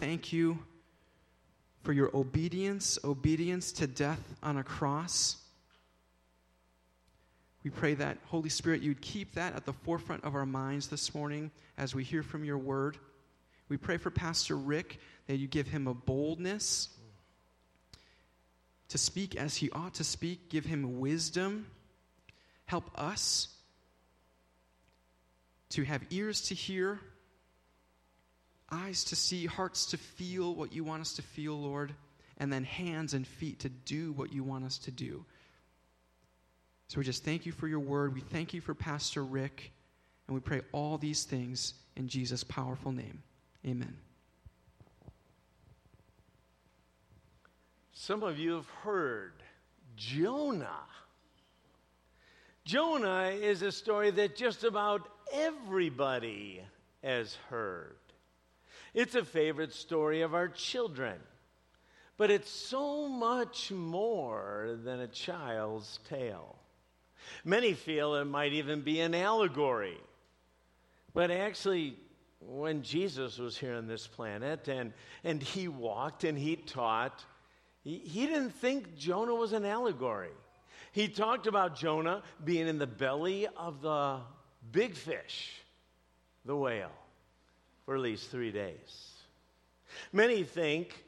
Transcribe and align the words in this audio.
thank 0.00 0.32
you 0.32 0.58
for 1.82 1.92
your 1.92 2.10
obedience, 2.16 2.98
obedience 3.04 3.70
to 3.72 3.86
death 3.86 4.34
on 4.42 4.56
a 4.56 4.64
cross. 4.64 5.36
We 7.62 7.68
pray 7.70 7.92
that, 7.94 8.16
Holy 8.24 8.48
Spirit, 8.48 8.80
you'd 8.80 9.02
keep 9.02 9.34
that 9.34 9.54
at 9.54 9.66
the 9.66 9.74
forefront 9.74 10.24
of 10.24 10.34
our 10.34 10.46
minds 10.46 10.88
this 10.88 11.14
morning 11.14 11.50
as 11.76 11.94
we 11.94 12.02
hear 12.02 12.22
from 12.22 12.44
your 12.44 12.56
word. 12.56 12.96
We 13.68 13.76
pray 13.76 13.98
for 13.98 14.10
Pastor 14.10 14.56
Rick 14.56 14.98
that 15.26 15.36
you 15.36 15.46
give 15.46 15.68
him 15.68 15.86
a 15.86 15.92
boldness 15.92 16.88
to 18.88 18.96
speak 18.96 19.36
as 19.36 19.56
he 19.56 19.70
ought 19.70 19.94
to 19.94 20.04
speak, 20.04 20.48
give 20.48 20.64
him 20.64 20.98
wisdom, 20.98 21.66
help 22.64 22.90
us 22.98 23.48
to 25.68 25.84
have 25.84 26.02
ears 26.08 26.40
to 26.48 26.54
hear, 26.54 27.00
eyes 28.72 29.04
to 29.04 29.16
see, 29.16 29.46
hearts 29.46 29.86
to 29.86 29.96
feel 29.96 30.54
what 30.54 30.72
you 30.72 30.84
want 30.84 31.00
us 31.02 31.14
to 31.14 31.22
feel, 31.22 31.60
Lord, 31.60 31.94
and 32.38 32.52
then 32.52 32.64
hands 32.64 33.14
and 33.14 33.26
feet 33.26 33.60
to 33.60 33.68
do 33.68 34.12
what 34.12 34.32
you 34.32 34.42
want 34.42 34.64
us 34.64 34.78
to 34.78 34.90
do. 34.90 35.24
So 36.88 36.98
we 36.98 37.04
just 37.04 37.24
thank 37.24 37.46
you 37.46 37.52
for 37.52 37.68
your 37.68 37.80
word. 37.80 38.14
We 38.14 38.20
thank 38.20 38.52
you 38.52 38.60
for 38.60 38.74
Pastor 38.74 39.24
Rick. 39.24 39.72
And 40.26 40.34
we 40.34 40.40
pray 40.40 40.60
all 40.72 40.98
these 40.98 41.24
things 41.24 41.74
in 41.96 42.08
Jesus' 42.08 42.44
powerful 42.44 42.92
name. 42.92 43.22
Amen. 43.66 43.96
Some 47.92 48.22
of 48.22 48.38
you 48.38 48.54
have 48.54 48.68
heard 48.82 49.34
Jonah. 49.96 50.86
Jonah 52.64 53.30
is 53.30 53.62
a 53.62 53.70
story 53.70 54.10
that 54.12 54.36
just 54.36 54.64
about 54.64 55.08
everybody 55.32 56.62
has 57.04 57.36
heard. 57.50 57.99
It's 58.94 59.14
a 59.14 59.24
favorite 59.24 59.72
story 59.72 60.22
of 60.22 60.34
our 60.34 60.48
children, 60.48 61.16
but 62.16 62.30
it's 62.30 62.50
so 62.50 63.08
much 63.08 63.70
more 63.70 64.78
than 64.84 65.00
a 65.00 65.06
child's 65.06 66.00
tale. 66.08 66.56
Many 67.44 67.74
feel 67.74 68.14
it 68.16 68.24
might 68.24 68.52
even 68.52 68.80
be 68.80 69.00
an 69.00 69.14
allegory. 69.14 69.98
But 71.12 71.30
actually, 71.30 71.96
when 72.40 72.82
Jesus 72.82 73.38
was 73.38 73.56
here 73.56 73.74
on 73.74 73.86
this 73.86 74.06
planet 74.06 74.68
and, 74.68 74.92
and 75.24 75.42
he 75.42 75.68
walked 75.68 76.24
and 76.24 76.38
he 76.38 76.56
taught, 76.56 77.24
he, 77.82 77.98
he 77.98 78.26
didn't 78.26 78.50
think 78.52 78.96
Jonah 78.96 79.34
was 79.34 79.52
an 79.52 79.64
allegory. 79.64 80.32
He 80.92 81.08
talked 81.08 81.46
about 81.46 81.76
Jonah 81.76 82.22
being 82.44 82.66
in 82.66 82.78
the 82.78 82.86
belly 82.86 83.46
of 83.56 83.82
the 83.82 84.20
big 84.72 84.94
fish, 84.94 85.52
the 86.44 86.56
whale, 86.56 86.92
for 87.84 87.94
at 87.94 88.00
least 88.00 88.30
three 88.30 88.52
days. 88.52 89.10
Many 90.12 90.44
think 90.44 91.04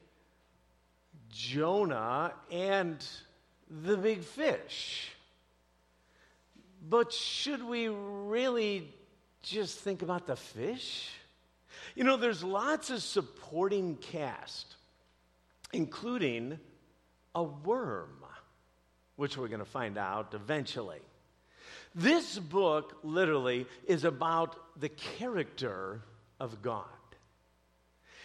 Jonah 1.31 2.33
and 2.51 3.05
the 3.71 3.97
big 3.97 4.23
fish. 4.23 5.09
But 6.89 7.13
should 7.13 7.63
we 7.63 7.89
really 7.89 8.89
just 9.43 9.79
think 9.79 10.03
about 10.03 10.27
the 10.27 10.37
fish? 10.37 11.11
You 11.95 12.05
know, 12.05 12.17
there's 12.17 12.43
lots 12.43 12.91
of 12.91 13.03
supporting 13.03 13.97
cast, 13.97 14.77
including 15.73 16.59
a 17.35 17.43
worm, 17.43 18.25
which 19.17 19.37
we're 19.37 19.49
going 19.49 19.61
to 19.61 19.65
find 19.65 19.97
out 19.97 20.35
eventually. 20.35 21.01
This 21.95 22.39
book 22.39 22.99
literally 23.03 23.67
is 23.87 24.05
about 24.05 24.57
the 24.81 24.89
character 24.89 26.01
of 26.43 26.61
God. 26.61 26.85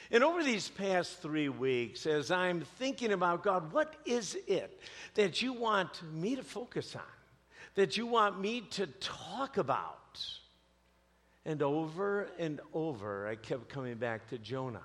And 0.09 0.23
over 0.23 0.43
these 0.43 0.69
past 0.69 1.21
three 1.21 1.49
weeks, 1.49 2.07
as 2.07 2.31
I'm 2.31 2.61
thinking 2.79 3.11
about 3.11 3.43
God, 3.43 3.71
what 3.71 3.93
is 4.05 4.35
it 4.47 4.81
that 5.13 5.41
you 5.41 5.53
want 5.53 6.01
me 6.13 6.35
to 6.35 6.43
focus 6.43 6.95
on? 6.95 7.01
That 7.75 7.95
you 7.95 8.07
want 8.07 8.41
me 8.41 8.61
to 8.71 8.87
talk 8.87 9.57
about? 9.57 10.19
And 11.45 11.61
over 11.61 12.27
and 12.39 12.59
over, 12.73 13.27
I 13.27 13.35
kept 13.35 13.69
coming 13.69 13.95
back 13.95 14.27
to 14.29 14.39
Jonah. 14.39 14.81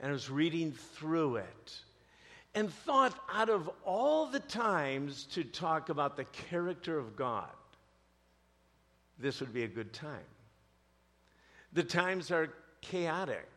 And 0.00 0.10
I 0.10 0.12
was 0.12 0.28
reading 0.28 0.72
through 0.72 1.36
it 1.36 1.74
and 2.54 2.70
thought 2.70 3.18
out 3.32 3.48
of 3.48 3.70
all 3.84 4.26
the 4.26 4.40
times 4.40 5.24
to 5.32 5.42
talk 5.42 5.88
about 5.88 6.16
the 6.16 6.24
character 6.24 6.98
of 6.98 7.16
God, 7.16 7.48
this 9.18 9.40
would 9.40 9.54
be 9.54 9.62
a 9.62 9.68
good 9.68 9.92
time. 9.94 10.20
The 11.74 11.82
times 11.82 12.30
are 12.30 12.50
chaotic, 12.80 13.48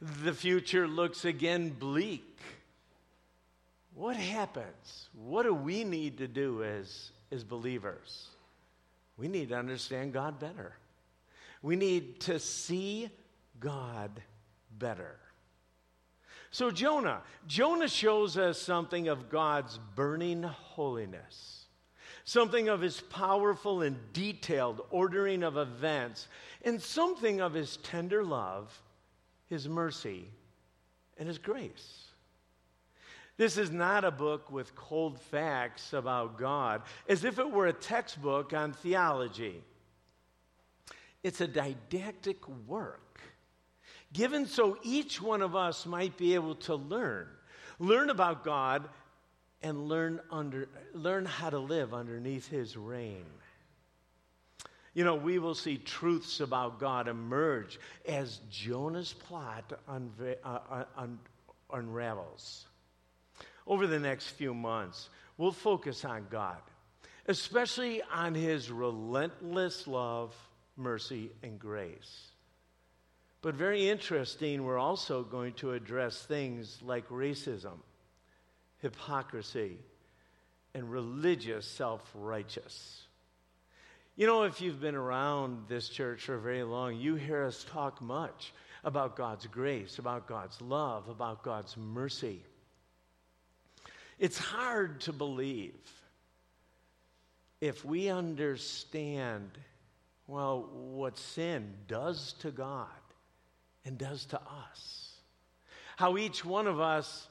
the 0.00 0.32
future 0.32 0.86
looks 0.86 1.24
again 1.24 1.70
bleak. 1.70 2.38
What 3.94 4.16
happens? 4.16 5.08
What 5.12 5.44
do 5.44 5.54
we 5.54 5.84
need 5.84 6.18
to 6.18 6.28
do 6.28 6.64
as, 6.64 7.12
as 7.30 7.44
believers? 7.44 8.28
We 9.16 9.28
need 9.28 9.50
to 9.50 9.56
understand 9.56 10.12
God 10.12 10.40
better. 10.40 10.74
We 11.62 11.76
need 11.76 12.20
to 12.20 12.38
see 12.38 13.08
God 13.60 14.20
better. 14.78 15.16
So, 16.50 16.70
Jonah, 16.70 17.22
Jonah 17.46 17.88
shows 17.88 18.36
us 18.36 18.60
something 18.60 19.08
of 19.08 19.28
God's 19.28 19.78
burning 19.96 20.42
holiness, 20.42 21.63
something 22.24 22.68
of 22.68 22.80
his 22.80 23.00
powerful 23.00 23.82
and 23.82 23.96
detailed 24.12 24.80
ordering 24.90 25.42
of 25.42 25.56
events, 25.56 26.28
and 26.62 26.80
something 26.80 27.40
of 27.40 27.52
his 27.52 27.76
tender 27.78 28.24
love, 28.24 28.82
his 29.46 29.68
mercy, 29.68 30.26
and 31.18 31.28
his 31.28 31.38
grace. 31.38 32.08
This 33.36 33.58
is 33.58 33.70
not 33.70 34.04
a 34.04 34.10
book 34.10 34.50
with 34.50 34.74
cold 34.76 35.20
facts 35.20 35.92
about 35.92 36.38
God, 36.38 36.82
as 37.08 37.24
if 37.24 37.38
it 37.38 37.50
were 37.50 37.66
a 37.66 37.72
textbook 37.72 38.52
on 38.52 38.72
theology. 38.72 39.60
It's 41.22 41.40
a 41.40 41.48
didactic 41.48 42.46
work 42.68 43.20
given 44.14 44.46
so 44.46 44.78
each 44.82 45.20
one 45.20 45.42
of 45.42 45.54
us 45.54 45.84
might 45.84 46.16
be 46.16 46.34
able 46.34 46.54
to 46.54 46.76
learn. 46.76 47.26
Learn 47.78 48.08
about 48.08 48.44
God 48.44 48.88
and 49.64 49.88
learn, 49.88 50.20
under, 50.30 50.68
learn 50.92 51.24
how 51.24 51.48
to 51.50 51.58
live 51.58 51.94
underneath 51.94 52.46
His 52.46 52.76
reign. 52.76 53.24
You 54.92 55.02
know, 55.02 55.16
we 55.16 55.40
will 55.40 55.54
see 55.54 55.78
truths 55.78 56.38
about 56.38 56.78
God 56.78 57.08
emerge 57.08 57.80
as 58.06 58.40
Jonah's 58.50 59.12
plot 59.12 59.72
uh, 59.88 59.98
uh, 60.44 60.84
un- 60.96 61.18
unravels. 61.72 62.66
Over 63.66 63.86
the 63.86 63.98
next 63.98 64.28
few 64.28 64.52
months, 64.54 65.08
we'll 65.38 65.50
focus 65.50 66.04
on 66.04 66.26
God, 66.30 66.60
especially 67.26 68.02
on 68.12 68.34
His 68.34 68.70
relentless 68.70 69.88
love, 69.88 70.34
mercy, 70.76 71.32
and 71.42 71.58
grace. 71.58 72.28
But 73.40 73.54
very 73.54 73.88
interesting, 73.88 74.62
we're 74.62 74.78
also 74.78 75.22
going 75.22 75.54
to 75.54 75.72
address 75.72 76.22
things 76.22 76.78
like 76.82 77.08
racism, 77.08 77.78
hypocrisy, 78.84 79.78
and 80.74 80.90
religious 80.90 81.66
self 81.66 82.02
righteous. 82.14 83.02
You 84.14 84.26
know, 84.26 84.42
if 84.42 84.60
you've 84.60 84.80
been 84.80 84.94
around 84.94 85.68
this 85.68 85.88
church 85.88 86.20
for 86.20 86.36
very 86.36 86.62
long, 86.62 86.96
you 86.96 87.14
hear 87.14 87.44
us 87.44 87.64
talk 87.70 88.02
much 88.02 88.52
about 88.84 89.16
God's 89.16 89.46
grace, 89.46 89.98
about 89.98 90.28
God's 90.28 90.60
love, 90.60 91.08
about 91.08 91.42
God's 91.42 91.74
mercy. 91.78 92.42
It's 94.18 94.38
hard 94.38 95.00
to 95.02 95.14
believe 95.14 95.72
if 97.62 97.86
we 97.86 98.10
understand, 98.10 99.50
well, 100.26 100.68
what 100.70 101.16
sin 101.16 101.72
does 101.88 102.34
to 102.40 102.50
God 102.50 102.86
and 103.86 103.96
does 103.96 104.26
to 104.26 104.36
us. 104.36 105.12
How 105.96 106.18
each 106.18 106.44
one 106.44 106.66
of 106.66 106.80
us, 106.80 107.26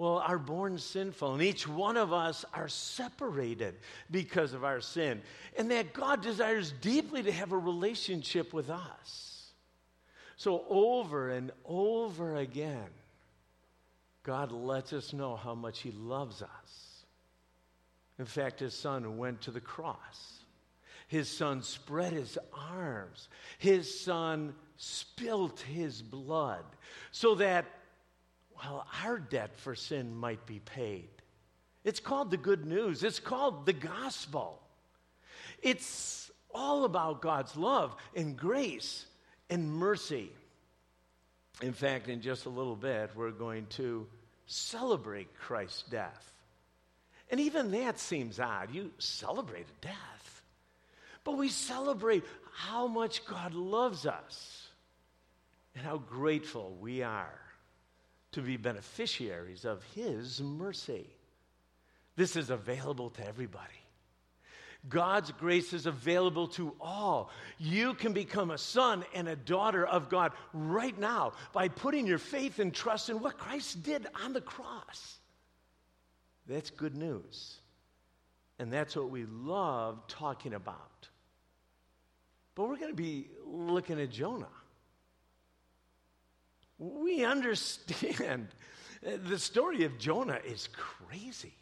well, 0.00 0.16
are 0.26 0.38
born 0.38 0.78
sinful, 0.78 1.34
and 1.34 1.42
each 1.42 1.68
one 1.68 1.98
of 1.98 2.10
us 2.10 2.46
are 2.54 2.68
separated 2.68 3.74
because 4.10 4.54
of 4.54 4.64
our 4.64 4.80
sin, 4.80 5.20
and 5.58 5.70
that 5.70 5.92
God 5.92 6.22
desires 6.22 6.72
deeply 6.80 7.22
to 7.22 7.30
have 7.30 7.52
a 7.52 7.58
relationship 7.58 8.54
with 8.54 8.70
us. 8.70 9.52
So, 10.38 10.64
over 10.70 11.28
and 11.28 11.52
over 11.66 12.36
again, 12.36 12.88
God 14.22 14.52
lets 14.52 14.94
us 14.94 15.12
know 15.12 15.36
how 15.36 15.54
much 15.54 15.80
He 15.80 15.90
loves 15.90 16.40
us. 16.40 17.04
In 18.18 18.24
fact, 18.24 18.60
His 18.60 18.72
Son 18.72 19.18
went 19.18 19.42
to 19.42 19.50
the 19.50 19.60
cross. 19.60 20.38
His 21.08 21.28
Son 21.28 21.62
spread 21.62 22.14
His 22.14 22.38
arms. 22.54 23.28
His 23.58 24.00
Son 24.00 24.54
spilt 24.80 25.60
his 25.60 26.00
blood 26.00 26.64
so 27.12 27.34
that, 27.34 27.66
well, 28.62 28.86
our 29.04 29.18
debt 29.18 29.56
for 29.56 29.74
sin 29.74 30.14
might 30.14 30.44
be 30.46 30.60
paid. 30.60 31.08
It's 31.84 32.00
called 32.00 32.30
the 32.30 32.36
good 32.36 32.66
news, 32.66 33.02
it's 33.02 33.20
called 33.20 33.66
the 33.66 33.72
gospel. 33.72 34.60
It's 35.62 36.30
all 36.54 36.84
about 36.84 37.22
God's 37.22 37.56
love 37.56 37.94
and 38.14 38.36
grace 38.36 39.06
and 39.48 39.70
mercy. 39.70 40.30
In 41.62 41.72
fact, 41.72 42.08
in 42.08 42.22
just 42.22 42.46
a 42.46 42.50
little 42.50 42.76
bit, 42.76 43.10
we're 43.14 43.30
going 43.30 43.66
to 43.70 44.06
celebrate 44.46 45.34
Christ's 45.38 45.82
death. 45.90 46.32
And 47.30 47.40
even 47.40 47.70
that 47.72 47.98
seems 47.98 48.40
odd. 48.40 48.74
You 48.74 48.90
celebrate 48.98 49.66
a 49.66 49.86
death. 49.86 50.42
But 51.22 51.36
we 51.36 51.48
celebrate 51.48 52.24
how 52.54 52.86
much 52.86 53.24
God 53.26 53.54
loves 53.54 54.06
us 54.06 54.68
and 55.74 55.84
how 55.84 55.98
grateful 55.98 56.76
we 56.80 57.02
are 57.02 57.49
to 58.32 58.40
be 58.40 58.56
beneficiaries 58.56 59.64
of 59.64 59.82
His 59.94 60.40
mercy. 60.40 61.06
This 62.16 62.36
is 62.36 62.50
available 62.50 63.10
to 63.10 63.26
everybody. 63.26 63.80
God's 64.88 65.30
grace 65.32 65.72
is 65.72 65.86
available 65.86 66.48
to 66.48 66.74
all. 66.80 67.30
You 67.58 67.92
can 67.94 68.12
become 68.12 68.50
a 68.50 68.58
son 68.58 69.04
and 69.14 69.28
a 69.28 69.36
daughter 69.36 69.86
of 69.86 70.08
God 70.08 70.32
right 70.54 70.98
now 70.98 71.32
by 71.52 71.68
putting 71.68 72.06
your 72.06 72.18
faith 72.18 72.58
and 72.58 72.72
trust 72.72 73.10
in 73.10 73.20
what 73.20 73.36
Christ 73.36 73.82
did 73.82 74.06
on 74.24 74.32
the 74.32 74.40
cross. 74.40 75.18
That's 76.46 76.70
good 76.70 76.96
news. 76.96 77.58
And 78.58 78.72
that's 78.72 78.96
what 78.96 79.10
we 79.10 79.26
love 79.26 80.06
talking 80.08 80.54
about. 80.54 81.08
But 82.54 82.68
we're 82.68 82.76
going 82.76 82.90
to 82.90 82.96
be 82.96 83.28
looking 83.46 84.00
at 84.00 84.10
Jonah. 84.10 84.48
We 86.80 87.24
understand 87.24 88.48
the 89.02 89.38
story 89.38 89.84
of 89.84 89.98
Jonah 89.98 90.40
is 90.44 90.68
crazy. 90.72 91.54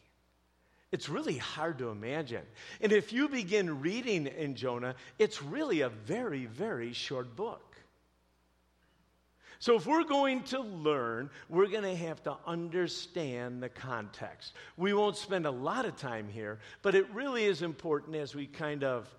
It's 0.90 1.08
really 1.08 1.36
hard 1.36 1.78
to 1.78 1.90
imagine. 1.90 2.44
And 2.80 2.92
if 2.92 3.12
you 3.12 3.28
begin 3.28 3.80
reading 3.80 4.26
in 4.26 4.54
Jonah, 4.54 4.94
it's 5.18 5.42
really 5.42 5.82
a 5.82 5.90
very, 5.90 6.46
very 6.46 6.94
short 6.94 7.36
book. 7.36 7.76
So, 9.60 9.74
if 9.74 9.86
we're 9.86 10.04
going 10.04 10.44
to 10.44 10.60
learn, 10.60 11.30
we're 11.48 11.66
going 11.66 11.82
to 11.82 11.96
have 11.96 12.22
to 12.22 12.36
understand 12.46 13.60
the 13.60 13.68
context. 13.68 14.52
We 14.76 14.94
won't 14.94 15.16
spend 15.16 15.46
a 15.46 15.50
lot 15.50 15.84
of 15.84 15.96
time 15.96 16.28
here, 16.28 16.60
but 16.80 16.94
it 16.94 17.12
really 17.12 17.44
is 17.44 17.62
important 17.62 18.14
as 18.14 18.36
we 18.36 18.46
kind 18.46 18.84
of 18.84 19.12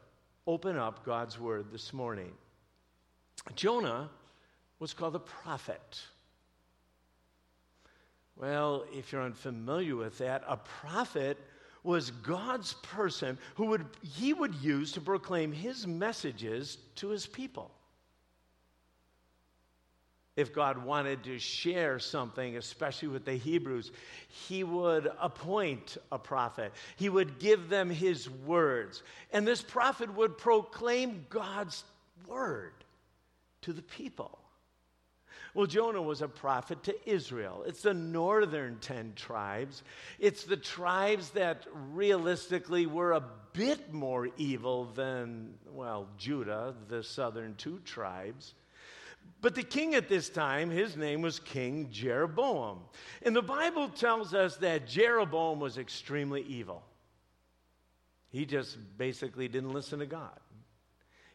open 0.47 0.77
up 0.77 1.05
God's 1.05 1.37
Word 1.37 1.73
this 1.73 1.91
morning. 1.91 2.31
Jonah 3.55 4.09
was 4.79 4.93
called 4.93 5.15
a 5.15 5.19
prophet. 5.19 6.01
Well, 8.35 8.85
if 8.93 9.11
you're 9.11 9.21
unfamiliar 9.21 9.95
with 9.95 10.17
that, 10.19 10.43
a 10.47 10.57
prophet 10.57 11.37
was 11.83 12.11
God's 12.11 12.73
person 12.73 13.37
who 13.55 13.65
would, 13.67 13.85
he 14.01 14.33
would 14.33 14.55
use 14.55 14.93
to 14.93 15.01
proclaim 15.01 15.51
his 15.51 15.85
messages 15.85 16.77
to 16.95 17.09
his 17.09 17.27
people. 17.27 17.71
If 20.35 20.53
God 20.53 20.85
wanted 20.85 21.25
to 21.25 21.37
share 21.37 21.99
something, 21.99 22.55
especially 22.55 23.09
with 23.09 23.25
the 23.25 23.33
Hebrews, 23.33 23.91
he 24.29 24.63
would 24.63 25.11
appoint 25.19 25.97
a 26.13 26.17
prophet. 26.19 26.71
He 26.95 27.09
would 27.09 27.39
give 27.39 27.67
them 27.67 27.89
his 27.89 28.29
words. 28.29 29.03
And 29.33 29.45
this 29.45 29.61
prophet 29.61 30.13
would 30.15 30.37
proclaim 30.37 31.25
God's 31.29 31.83
word 32.25 32.71
to 33.63 33.73
the 33.73 33.81
people. 33.81 34.39
Well, 35.53 35.65
Jonah 35.65 36.01
was 36.01 36.21
a 36.21 36.27
prophet 36.27 36.83
to 36.83 37.09
Israel. 37.09 37.63
It's 37.65 37.81
the 37.81 37.93
northern 37.93 38.77
10 38.79 39.13
tribes. 39.15 39.83
It's 40.19 40.43
the 40.43 40.57
tribes 40.57 41.31
that 41.31 41.65
realistically 41.73 42.85
were 42.85 43.13
a 43.13 43.23
bit 43.53 43.91
more 43.91 44.29
evil 44.37 44.85
than, 44.85 45.55
well, 45.71 46.07
Judah, 46.17 46.75
the 46.87 47.03
southern 47.03 47.55
two 47.55 47.79
tribes. 47.83 48.53
But 49.41 49.55
the 49.55 49.63
king 49.63 49.95
at 49.95 50.09
this 50.09 50.29
time, 50.29 50.69
his 50.69 50.95
name 50.95 51.21
was 51.21 51.39
King 51.39 51.89
Jeroboam. 51.91 52.79
And 53.21 53.35
the 53.35 53.41
Bible 53.41 53.89
tells 53.89 54.33
us 54.33 54.57
that 54.57 54.87
Jeroboam 54.87 55.59
was 55.59 55.77
extremely 55.77 56.41
evil. 56.41 56.83
He 58.29 58.45
just 58.45 58.77
basically 58.97 59.47
didn't 59.47 59.73
listen 59.73 59.99
to 59.99 60.05
God. 60.05 60.39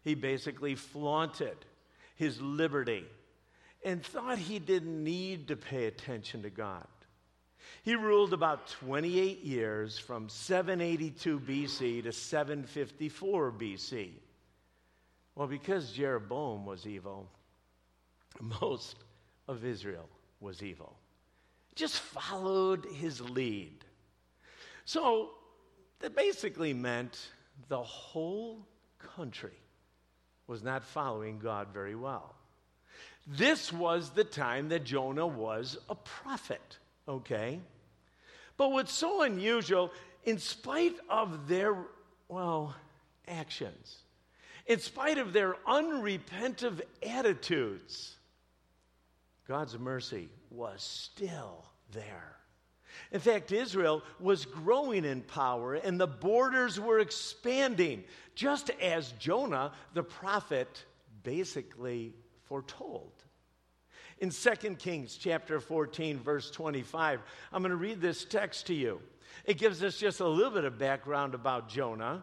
He 0.03 0.15
basically 0.15 0.75
flaunted 0.75 1.57
his 2.15 2.41
liberty 2.41 3.05
and 3.85 4.03
thought 4.03 4.39
he 4.39 4.59
didn't 4.59 5.03
need 5.03 5.49
to 5.49 5.57
pay 5.57 5.87
attention 5.87 6.43
to 6.43 6.51
God. 6.51 6.87
He 7.83 7.95
ruled 7.95 8.33
about 8.33 8.69
28 8.69 9.43
years 9.43 9.99
from 9.99 10.29
782 10.29 11.39
BC 11.39 12.03
to 12.05 12.13
754 12.13 13.53
BC. 13.53 14.11
Well, 15.35 15.49
because 15.49 15.93
Jeroboam 15.93 16.65
was 16.65 16.87
evil, 16.87 17.29
most 18.41 18.97
of 19.49 19.65
Israel 19.65 20.09
was 20.41 20.63
evil. 20.63 20.97
Just 21.75 21.99
followed 21.99 22.87
his 22.87 23.21
lead. 23.21 23.85
So 24.87 25.33
that 25.99 26.17
basically 26.17 26.73
meant 26.73 27.29
the 27.69 27.83
whole 27.83 28.67
country 28.99 29.59
was 30.47 30.63
not 30.63 30.85
following 30.85 31.39
God 31.39 31.69
very 31.73 31.95
well. 31.95 32.35
This 33.27 33.73
was 33.73 34.11
the 34.11 34.25
time 34.25 34.69
that 34.69 34.85
Jonah 34.85 35.27
was 35.27 35.79
a 35.89 35.95
prophet, 35.95 36.79
okay? 37.09 37.61
But 38.57 38.73
what's 38.73 38.93
so 38.93 39.23
unusual, 39.23 39.91
in 40.25 40.39
spite 40.39 40.97
of 41.09 41.49
their, 41.49 41.77
well, 42.29 42.75
actions, 43.27 43.99
in 44.67 44.79
spite 44.79 45.19
of 45.19 45.33
their 45.33 45.55
unrepentive 45.67 46.83
attitudes, 47.03 48.17
God's 49.49 49.79
mercy 49.79 50.29
was 50.51 50.83
still 50.83 51.65
there. 51.93 52.37
In 53.11 53.21
fact, 53.21 53.53
Israel 53.53 54.03
was 54.21 54.45
growing 54.45 55.05
in 55.05 55.23
power 55.23 55.75
and 55.75 56.01
the 56.01 56.07
borders 56.07 56.79
were 56.79 57.01
expanding, 57.01 58.05
just 58.35 58.71
as 58.81 59.13
Jonah, 59.19 59.73
the 59.95 60.03
prophet, 60.03 60.85
basically 61.23 62.15
foretold. 62.55 63.11
In 64.19 64.31
2 64.31 64.77
Kings 64.77 65.17
chapter 65.17 65.59
14 65.59 66.21
verse 66.21 66.53
25, 66.53 67.21
I'm 67.53 67.63
going 67.63 67.71
to 67.71 67.77
read 67.77 68.01
this 68.01 68.25
text 68.25 68.69
to 68.69 68.75
you. 68.75 69.01
It 69.45 69.59
gives 69.59 69.83
us 69.83 69.97
just 69.97 70.21
a 70.21 70.29
little 70.29 70.53
bit 70.53 70.65
of 70.65 70.79
background 70.79 71.35
about 71.35 71.69
Jonah. 71.69 72.23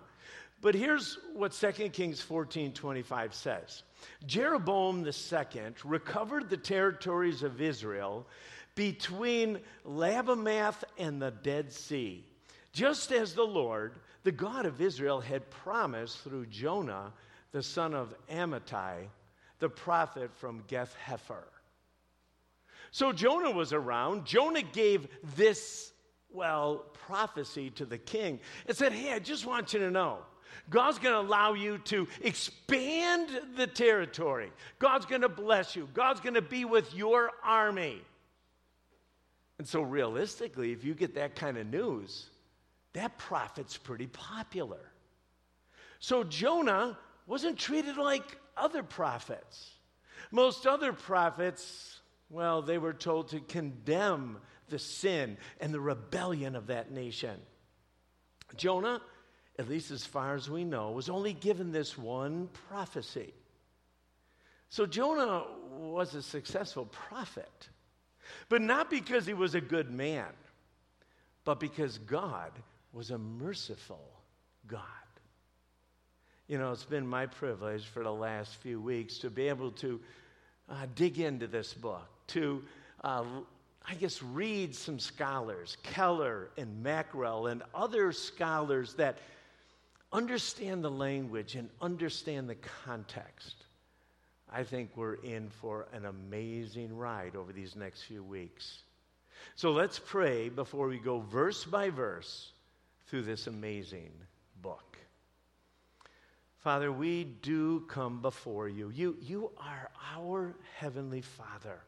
But 0.62 0.74
here's 0.74 1.18
what 1.34 1.52
2 1.52 1.90
Kings 1.90 2.22
14 2.22 2.72
25 2.72 3.34
says 3.34 3.84
Jeroboam 4.26 5.06
II 5.06 5.62
recovered 5.84 6.50
the 6.50 6.56
territories 6.56 7.44
of 7.44 7.60
Israel 7.60 8.26
between 8.76 9.60
Lebo-hamath 9.84 10.86
and 10.98 11.22
the 11.22 11.32
Dead 11.32 11.74
Sea, 11.74 12.24
just 12.72 13.12
as 13.12 13.34
the 13.34 13.44
Lord, 13.44 13.96
the 14.24 14.32
God 14.32 14.66
of 14.66 14.80
Israel, 14.80 15.20
had 15.20 15.52
promised 15.52 16.20
through 16.20 16.46
Jonah, 16.46 17.12
the 17.52 17.62
son 17.62 17.94
of 17.94 18.16
Amittai, 18.32 19.08
the 19.62 19.70
prophet 19.70 20.32
from 20.36 20.64
Gath 20.68 20.94
Hepher. 21.08 21.46
So 22.92 23.14
Jonah 23.14 23.52
was 23.52 23.72
around. 23.72 24.26
Jonah 24.26 24.64
gave 24.64 25.08
this, 25.38 25.94
well, 26.30 26.84
prophecy 27.06 27.70
to 27.72 27.86
the 27.86 27.98
king 27.98 28.42
and 28.68 28.76
said, 28.76 28.92
Hey, 28.92 29.14
I 29.14 29.20
just 29.20 29.46
want 29.46 29.74
you 29.74 29.80
to 29.80 29.90
know. 29.90 30.18
God's 30.70 31.00
going 31.00 31.14
to 31.14 31.22
allow 31.22 31.54
you 31.54 31.78
to 31.86 32.08
expand 32.22 33.30
the 33.56 33.68
territory. 33.68 34.52
God's 34.80 35.06
going 35.06 35.22
to 35.22 35.30
bless 35.30 35.76
you. 35.76 35.88
God's 35.94 36.20
going 36.20 36.34
to 36.34 36.42
be 36.42 36.66
with 36.66 36.94
your 36.94 37.32
army. 37.44 38.02
And 39.58 39.68
so, 39.68 39.82
realistically, 39.82 40.72
if 40.72 40.84
you 40.84 40.94
get 40.94 41.16
that 41.16 41.36
kind 41.36 41.58
of 41.58 41.68
news, 41.68 42.26
that 42.94 43.18
prophet's 43.18 43.78
pretty 43.78 44.08
popular. 44.08 44.92
So, 46.00 46.24
Jonah 46.24 46.98
wasn't 47.28 47.58
treated 47.58 47.98
like 47.98 48.38
other 48.58 48.84
prophets. 48.84 49.72
Most 50.32 50.66
other 50.66 50.94
prophets, 50.94 52.00
well, 52.30 52.62
they 52.62 52.78
were 52.78 52.94
told 52.94 53.30
to 53.30 53.40
condemn 53.40 54.38
the 54.70 54.80
sin 54.80 55.38
and 55.60 55.74
the 55.74 55.80
rebellion 55.80 56.56
of 56.56 56.68
that 56.68 56.92
nation. 56.92 57.40
Jonah, 58.56 59.02
at 59.60 59.70
least 59.70 59.92
as 59.92 60.06
far 60.06 60.36
as 60.36 60.50
we 60.50 60.64
know, 60.64 60.92
was 60.92 61.10
only 61.10 61.34
given 61.34 61.72
this 61.72 61.98
one 61.98 62.50
prophecy. 62.70 63.34
So 64.70 64.86
Jonah 64.86 65.44
was 65.70 66.16
a 66.16 66.22
successful 66.22 66.86
prophet, 66.86 67.70
but 68.48 68.62
not 68.62 68.90
because 68.90 69.26
he 69.26 69.34
was 69.34 69.54
a 69.54 69.62
good 69.62 69.92
man, 69.92 70.30
but 71.44 71.60
because 71.60 71.98
God 71.98 72.52
was 72.94 73.12
a 73.12 73.18
merciful 73.18 74.22
God. 74.68 74.82
You 76.52 76.58
know, 76.58 76.74
it's 76.74 76.84
been 76.84 77.08
my 77.08 77.28
privilege 77.28 77.86
for 77.86 78.04
the 78.04 78.12
last 78.12 78.56
few 78.56 78.82
weeks 78.82 79.20
to 79.20 79.30
be 79.30 79.48
able 79.48 79.72
to 79.72 80.02
uh, 80.68 80.86
dig 80.96 81.18
into 81.18 81.48
this 81.48 81.74
book, 81.74 82.10
to, 82.28 82.62
uh, 83.06 83.24
I 83.88 83.94
guess, 83.94 84.22
read 84.22 84.76
some 84.76 85.00
scholars, 85.00 85.78
Keller 85.82 86.50
and 86.58 86.86
Mackrell 86.86 87.50
and 87.50 87.64
other 87.74 88.12
scholars 88.12 88.96
that 88.96 89.20
understand 90.12 90.84
the 90.84 90.92
language 90.92 91.56
and 91.56 91.70
understand 91.82 92.50
the 92.50 92.58
context. 92.84 93.56
I 94.52 94.64
think 94.66 94.90
we're 94.98 95.24
in 95.24 95.50
for 95.62 95.88
an 95.94 96.04
amazing 96.04 96.98
ride 96.98 97.38
over 97.38 97.54
these 97.54 97.78
next 97.78 98.02
few 98.02 98.26
weeks. 98.26 98.80
So 99.56 99.72
let's 99.72 100.00
pray 100.00 100.50
before 100.50 100.90
we 100.90 101.00
go 101.00 101.22
verse 101.22 101.64
by 101.64 101.92
verse 101.92 102.52
through 103.08 103.22
this 103.22 103.48
amazing 103.48 104.12
book. 104.62 104.91
Father, 106.62 106.92
we 106.92 107.24
do 107.24 107.82
come 107.88 108.22
before 108.22 108.70
you. 108.70 108.92
You, 108.92 109.18
you 109.20 109.52
are 109.58 109.90
our 110.16 110.56
Heavenly 110.78 111.22
Father. 111.22 111.82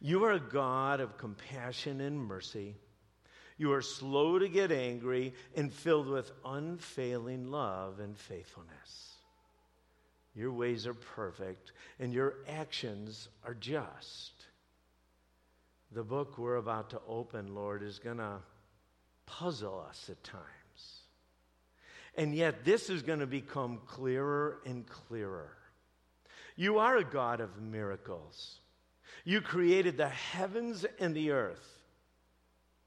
You 0.00 0.24
are 0.24 0.32
a 0.32 0.40
God 0.40 1.00
of 1.00 1.16
compassion 1.16 2.00
and 2.00 2.18
mercy. 2.18 2.74
You 3.56 3.72
are 3.72 3.82
slow 3.82 4.40
to 4.40 4.48
get 4.48 4.72
angry 4.72 5.34
and 5.54 5.72
filled 5.72 6.08
with 6.08 6.32
unfailing 6.44 7.52
love 7.52 8.00
and 8.00 8.18
faithfulness. 8.18 9.14
Your 10.34 10.50
ways 10.50 10.84
are 10.88 10.94
perfect 10.94 11.70
and 12.00 12.12
your 12.12 12.38
actions 12.48 13.28
are 13.44 13.54
just. 13.54 14.32
The 15.92 16.02
book 16.02 16.36
we're 16.36 16.56
about 16.56 16.90
to 16.90 17.00
open, 17.06 17.54
Lord, 17.54 17.84
is 17.84 18.00
going 18.00 18.18
to 18.18 18.38
puzzle 19.24 19.86
us 19.88 20.10
at 20.10 20.24
times. 20.24 20.63
And 22.16 22.34
yet, 22.34 22.64
this 22.64 22.90
is 22.90 23.02
going 23.02 23.18
to 23.18 23.26
become 23.26 23.80
clearer 23.86 24.58
and 24.64 24.86
clearer. 24.86 25.50
You 26.56 26.78
are 26.78 26.96
a 26.96 27.04
God 27.04 27.40
of 27.40 27.60
miracles. 27.60 28.60
You 29.24 29.40
created 29.40 29.96
the 29.96 30.08
heavens 30.08 30.84
and 31.00 31.14
the 31.14 31.32
earth 31.32 31.66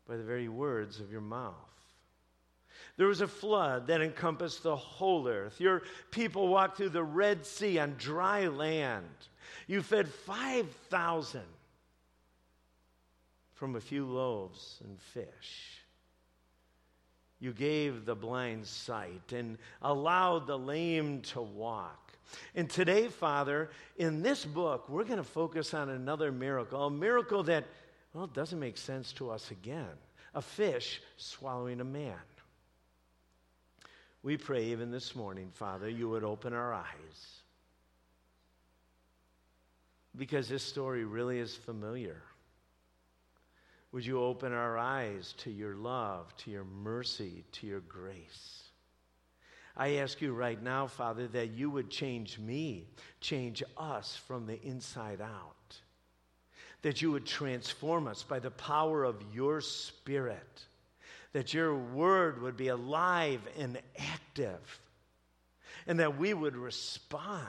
by 0.07 0.17
the 0.17 0.23
very 0.23 0.47
words 0.47 0.99
of 0.99 1.11
your 1.11 1.21
mouth. 1.21 1.55
There 2.95 3.07
was 3.07 3.21
a 3.21 3.27
flood 3.27 3.87
that 3.87 4.01
encompassed 4.01 4.63
the 4.63 4.75
whole 4.75 5.27
earth. 5.27 5.59
Your 5.59 5.83
people 6.09 6.47
walked 6.47 6.77
through 6.77 6.89
the 6.89 7.03
Red 7.03 7.45
Sea 7.45 7.79
on 7.79 7.95
dry 7.97 8.47
land. 8.47 9.05
You 9.67 9.81
fed 9.81 10.07
5,000 10.07 11.41
from 13.53 13.75
a 13.75 13.81
few 13.81 14.05
loaves 14.05 14.79
and 14.83 14.99
fish. 14.99 15.83
You 17.39 17.53
gave 17.53 18.05
the 18.05 18.15
blind 18.15 18.65
sight 18.65 19.31
and 19.31 19.57
allowed 19.81 20.47
the 20.47 20.57
lame 20.57 21.21
to 21.33 21.41
walk. 21.41 22.13
And 22.55 22.69
today, 22.69 23.07
Father, 23.07 23.69
in 23.97 24.21
this 24.21 24.43
book, 24.43 24.89
we're 24.89 25.03
going 25.03 25.17
to 25.17 25.23
focus 25.23 25.73
on 25.73 25.89
another 25.89 26.31
miracle, 26.31 26.85
a 26.85 26.91
miracle 26.91 27.43
that, 27.43 27.65
well, 28.13 28.27
doesn't 28.27 28.59
make 28.59 28.77
sense 28.77 29.13
to 29.13 29.29
us 29.29 29.51
again 29.51 29.85
a 30.33 30.41
fish 30.41 31.01
swallowing 31.17 31.81
a 31.81 31.83
man. 31.83 32.13
We 34.21 34.37
pray 34.37 34.65
even 34.65 34.91
this 34.91 35.15
morning, 35.15 35.49
Father, 35.53 35.89
you 35.89 36.09
would 36.09 36.23
open 36.23 36.53
our 36.53 36.73
eyes. 36.73 37.41
Because 40.15 40.47
this 40.47 40.63
story 40.63 41.05
really 41.05 41.39
is 41.39 41.55
familiar. 41.55 42.21
Would 43.97 44.05
you 44.05 44.21
open 44.21 44.53
our 44.53 44.77
eyes 44.77 45.33
to 45.39 45.49
your 45.49 45.73
love, 45.73 46.31
to 46.37 46.51
your 46.51 46.65
mercy, 46.65 47.43
to 47.53 47.65
your 47.65 47.79
grace? 47.79 48.61
I 49.75 49.95
ask 49.95 50.21
you 50.21 50.33
right 50.33 50.61
now, 50.61 50.85
Father, 50.85 51.25
that 51.29 51.49
you 51.49 51.71
would 51.71 51.89
change 51.89 52.37
me, 52.37 52.85
change 53.21 53.63
us 53.75 54.15
from 54.27 54.45
the 54.45 54.61
inside 54.61 55.19
out. 55.19 55.77
That 56.83 57.01
you 57.01 57.09
would 57.09 57.25
transform 57.25 58.07
us 58.07 58.21
by 58.21 58.37
the 58.37 58.51
power 58.51 59.03
of 59.03 59.15
your 59.33 59.61
Spirit. 59.61 60.65
That 61.33 61.55
your 61.55 61.75
word 61.75 62.39
would 62.43 62.55
be 62.55 62.67
alive 62.67 63.41
and 63.57 63.81
active. 63.97 64.79
And 65.87 66.01
that 66.01 66.19
we 66.19 66.35
would 66.35 66.55
respond 66.55 67.47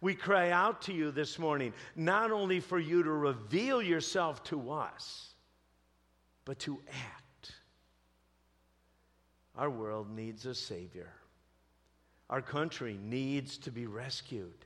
we 0.00 0.14
cry 0.14 0.50
out 0.50 0.82
to 0.82 0.92
you 0.92 1.10
this 1.10 1.38
morning, 1.38 1.72
not 1.96 2.30
only 2.30 2.60
for 2.60 2.78
you 2.78 3.02
to 3.02 3.10
reveal 3.10 3.82
yourself 3.82 4.42
to 4.44 4.70
us, 4.70 5.34
but 6.44 6.58
to 6.60 6.78
act. 6.88 7.52
Our 9.56 9.70
world 9.70 10.10
needs 10.10 10.46
a 10.46 10.54
Savior. 10.54 11.12
Our 12.30 12.42
country 12.42 12.98
needs 13.02 13.58
to 13.58 13.70
be 13.70 13.86
rescued. 13.86 14.64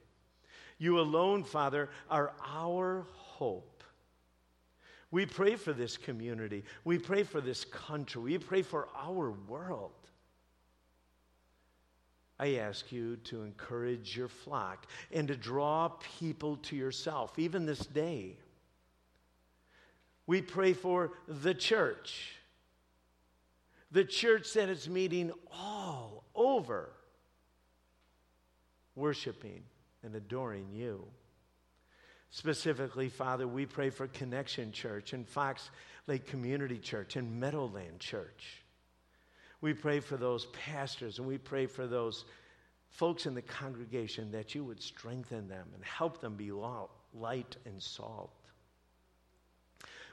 You 0.78 1.00
alone, 1.00 1.44
Father, 1.44 1.88
are 2.10 2.32
our 2.44 3.06
hope. 3.12 3.84
We 5.10 5.26
pray 5.26 5.56
for 5.56 5.72
this 5.72 5.96
community. 5.96 6.64
We 6.84 6.98
pray 6.98 7.22
for 7.22 7.40
this 7.40 7.64
country. 7.64 8.22
We 8.22 8.38
pray 8.38 8.62
for 8.62 8.88
our 8.96 9.32
world. 9.46 9.92
I 12.42 12.56
ask 12.56 12.90
you 12.90 13.18
to 13.26 13.42
encourage 13.42 14.16
your 14.16 14.26
flock 14.26 14.88
and 15.12 15.28
to 15.28 15.36
draw 15.36 15.90
people 16.18 16.56
to 16.56 16.74
yourself, 16.74 17.38
even 17.38 17.66
this 17.66 17.86
day. 17.86 18.36
We 20.26 20.42
pray 20.42 20.72
for 20.72 21.12
the 21.28 21.54
church, 21.54 22.32
the 23.92 24.04
church 24.04 24.54
that 24.54 24.68
is 24.68 24.88
meeting 24.88 25.30
all 25.52 26.24
over, 26.34 26.88
worshiping 28.96 29.62
and 30.02 30.12
adoring 30.16 30.66
you. 30.72 31.06
Specifically, 32.32 33.08
Father, 33.08 33.46
we 33.46 33.66
pray 33.66 33.90
for 33.90 34.08
Connection 34.08 34.72
Church 34.72 35.12
and 35.12 35.28
Fox 35.28 35.70
Lake 36.08 36.26
Community 36.26 36.78
Church 36.78 37.14
and 37.14 37.38
Meadowland 37.38 38.00
Church. 38.00 38.61
We 39.62 39.72
pray 39.72 40.00
for 40.00 40.16
those 40.18 40.46
pastors 40.46 41.18
and 41.18 41.26
we 41.26 41.38
pray 41.38 41.66
for 41.66 41.86
those 41.86 42.24
folks 42.90 43.24
in 43.24 43.34
the 43.34 43.42
congregation 43.42 44.32
that 44.32 44.54
you 44.54 44.64
would 44.64 44.82
strengthen 44.82 45.48
them 45.48 45.68
and 45.72 45.82
help 45.84 46.20
them 46.20 46.34
be 46.34 46.50
light 46.50 47.56
and 47.64 47.80
salt. 47.80 48.34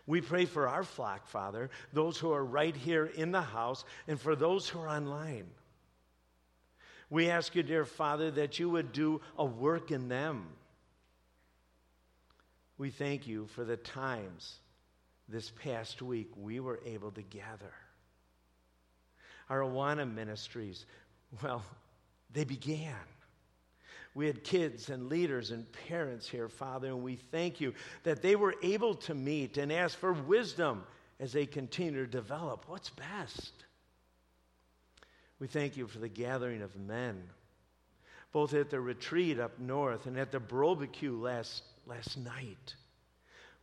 We 0.06 0.22
pray 0.22 0.46
for 0.46 0.68
our 0.68 0.84
flock, 0.84 1.28
Father, 1.28 1.70
those 1.94 2.18
who 2.18 2.32
are 2.32 2.46
right 2.46 2.76
here 2.76 3.06
in 3.06 3.32
the 3.32 3.42
house, 3.42 3.86
and 4.08 4.20
for 4.20 4.36
those 4.36 4.68
who 4.70 4.80
are 4.80 4.88
online. 4.88 5.48
We 7.10 7.30
ask 7.30 7.56
you, 7.56 7.64
dear 7.64 7.86
Father, 7.86 8.32
that 8.32 8.60
you 8.60 8.70
would 8.70 8.92
do 8.92 9.20
a 9.38 9.46
work 9.46 9.92
in 9.92 10.10
them. 10.10 10.48
We 12.78 12.92
thank 12.92 13.28
you 13.28 13.48
for 13.48 13.64
the 13.64 13.78
times 13.78 14.56
this 15.28 15.52
past 15.64 16.02
week 16.02 16.30
we 16.38 16.60
were 16.60 16.80
able 16.86 17.12
to 17.12 17.22
gather 17.22 17.74
our 19.50 19.62
Awana 19.62 20.12
ministries, 20.12 20.86
well, 21.44 21.64
they 22.32 22.44
began. 22.44 22.96
We 24.14 24.28
had 24.28 24.44
kids 24.44 24.90
and 24.90 25.08
leaders 25.08 25.52
and 25.52 25.66
parents 25.88 26.28
here, 26.28 26.50
Father, 26.50 26.88
and 26.88 27.04
we 27.04 27.16
thank 27.16 27.62
you 27.62 27.74
that 28.04 28.22
they 28.22 28.36
were 28.36 28.56
able 28.62 28.96
to 28.96 29.14
meet 29.14 29.58
and 29.58 29.72
ask 29.72 29.98
for 29.98 30.14
wisdom 30.14 30.84
as 31.20 31.32
they 31.34 31.46
continue 31.46 32.06
to 32.06 32.12
develop 32.12 32.66
what's 32.68 32.90
best. 32.90 33.54
We 35.40 35.48
thank 35.48 35.78
you 35.78 35.88
for 35.88 36.00
the 36.00 36.10
gathering 36.10 36.62
of 36.62 36.76
men, 36.76 37.22
both 38.32 38.54
at 38.54 38.70
the 38.70 38.80
retreat 38.80 39.40
up 39.40 39.60
north 39.60 40.06
and 40.06 40.18
at 40.18 40.32
the 40.32 40.40
barbecue 40.40 41.16
last, 41.18 41.64
last 41.86 42.18
night. 42.18 42.76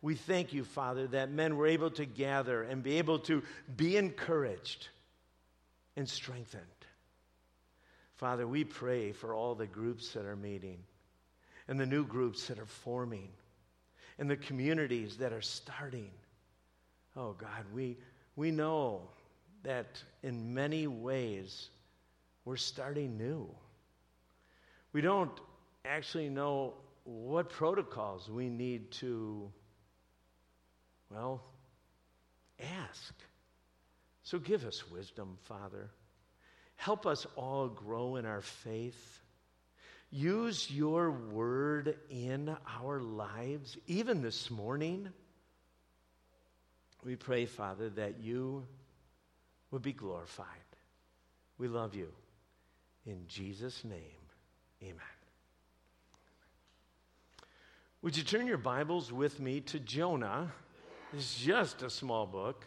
We 0.01 0.15
thank 0.15 0.53
you, 0.53 0.63
Father, 0.63 1.07
that 1.07 1.31
men 1.31 1.57
were 1.57 1.67
able 1.67 1.91
to 1.91 2.05
gather 2.05 2.63
and 2.63 2.83
be 2.83 2.97
able 2.97 3.19
to 3.19 3.43
be 3.75 3.97
encouraged 3.97 4.89
and 5.97 6.07
strengthened. 6.07 6.63
Father, 8.15 8.47
we 8.47 8.63
pray 8.63 9.11
for 9.11 9.33
all 9.33 9.55
the 9.55 9.67
groups 9.67 10.13
that 10.13 10.25
are 10.25 10.35
meeting 10.35 10.79
and 11.67 11.79
the 11.79 11.85
new 11.85 12.05
groups 12.05 12.47
that 12.47 12.59
are 12.59 12.65
forming 12.65 13.29
and 14.17 14.29
the 14.29 14.37
communities 14.37 15.17
that 15.17 15.33
are 15.33 15.41
starting. 15.41 16.11
Oh, 17.15 17.33
God, 17.33 17.65
we, 17.73 17.97
we 18.35 18.51
know 18.51 19.01
that 19.63 20.01
in 20.23 20.53
many 20.53 20.87
ways 20.87 21.69
we're 22.45 22.55
starting 22.55 23.17
new. 23.17 23.49
We 24.93 25.01
don't 25.01 25.31
actually 25.83 26.29
know 26.29 26.75
what 27.03 27.49
protocols 27.49 28.29
we 28.29 28.49
need 28.49 28.91
to, 28.91 29.51
well, 31.11 31.43
ask. 32.59 33.13
So 34.27 34.39
give 34.39 34.65
us 34.65 34.85
wisdom, 34.91 35.37
Father. 35.43 35.89
Help 36.75 37.05
us 37.05 37.25
all 37.37 37.69
grow 37.69 38.17
in 38.17 38.25
our 38.25 38.41
faith. 38.41 39.21
Use 40.11 40.69
your 40.69 41.11
word 41.11 41.95
in 42.09 42.53
our 42.77 42.99
lives, 42.99 43.77
even 43.87 44.21
this 44.21 44.51
morning. 44.51 45.07
We 47.05 47.15
pray, 47.15 47.45
Father, 47.45 47.87
that 47.91 48.19
you 48.19 48.65
would 49.71 49.81
be 49.81 49.93
glorified. 49.93 50.45
We 51.57 51.69
love 51.69 51.95
you. 51.95 52.09
In 53.05 53.27
Jesus' 53.29 53.85
name, 53.85 54.25
amen. 54.83 54.97
Would 58.01 58.17
you 58.17 58.23
turn 58.23 58.45
your 58.45 58.57
Bibles 58.57 59.09
with 59.09 59.39
me 59.39 59.61
to 59.61 59.79
Jonah? 59.79 60.51
It's 61.13 61.39
just 61.39 61.81
a 61.81 61.89
small 61.89 62.25
book. 62.25 62.65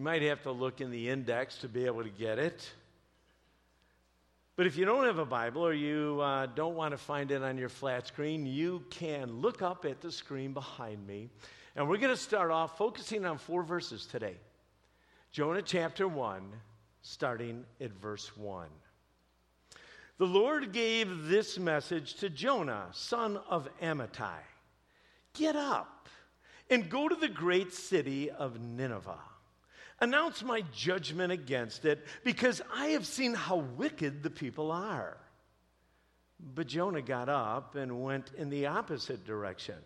You 0.00 0.04
might 0.04 0.22
have 0.22 0.40
to 0.44 0.50
look 0.50 0.80
in 0.80 0.90
the 0.90 1.10
index 1.10 1.58
to 1.58 1.68
be 1.68 1.84
able 1.84 2.02
to 2.02 2.08
get 2.08 2.38
it. 2.38 2.66
But 4.56 4.66
if 4.66 4.78
you 4.78 4.86
don't 4.86 5.04
have 5.04 5.18
a 5.18 5.26
Bible 5.26 5.60
or 5.60 5.74
you 5.74 6.20
uh, 6.22 6.46
don't 6.46 6.74
want 6.74 6.92
to 6.92 6.96
find 6.96 7.30
it 7.30 7.42
on 7.42 7.58
your 7.58 7.68
flat 7.68 8.06
screen, 8.06 8.46
you 8.46 8.82
can 8.88 9.42
look 9.42 9.60
up 9.60 9.84
at 9.84 10.00
the 10.00 10.10
screen 10.10 10.54
behind 10.54 11.06
me. 11.06 11.28
And 11.76 11.86
we're 11.86 11.98
going 11.98 12.14
to 12.14 12.16
start 12.16 12.50
off 12.50 12.78
focusing 12.78 13.26
on 13.26 13.36
four 13.36 13.62
verses 13.62 14.06
today 14.06 14.36
Jonah 15.32 15.60
chapter 15.60 16.08
1, 16.08 16.50
starting 17.02 17.66
at 17.78 17.90
verse 17.90 18.34
1. 18.38 18.68
The 20.16 20.26
Lord 20.26 20.72
gave 20.72 21.26
this 21.26 21.58
message 21.58 22.14
to 22.14 22.30
Jonah, 22.30 22.86
son 22.92 23.38
of 23.50 23.68
Amittai 23.82 24.40
Get 25.34 25.56
up 25.56 26.08
and 26.70 26.88
go 26.88 27.06
to 27.06 27.16
the 27.16 27.28
great 27.28 27.74
city 27.74 28.30
of 28.30 28.58
Nineveh 28.58 29.18
Announce 30.00 30.42
my 30.42 30.62
judgment 30.74 31.30
against 31.30 31.84
it, 31.84 32.06
because 32.24 32.62
I 32.74 32.86
have 32.88 33.06
seen 33.06 33.34
how 33.34 33.56
wicked 33.56 34.22
the 34.22 34.30
people 34.30 34.72
are. 34.72 35.16
But 36.54 36.68
Jonah 36.68 37.02
got 37.02 37.28
up 37.28 37.74
and 37.74 38.02
went 38.02 38.30
in 38.36 38.48
the 38.48 38.66
opposite 38.66 39.26
direction 39.26 39.76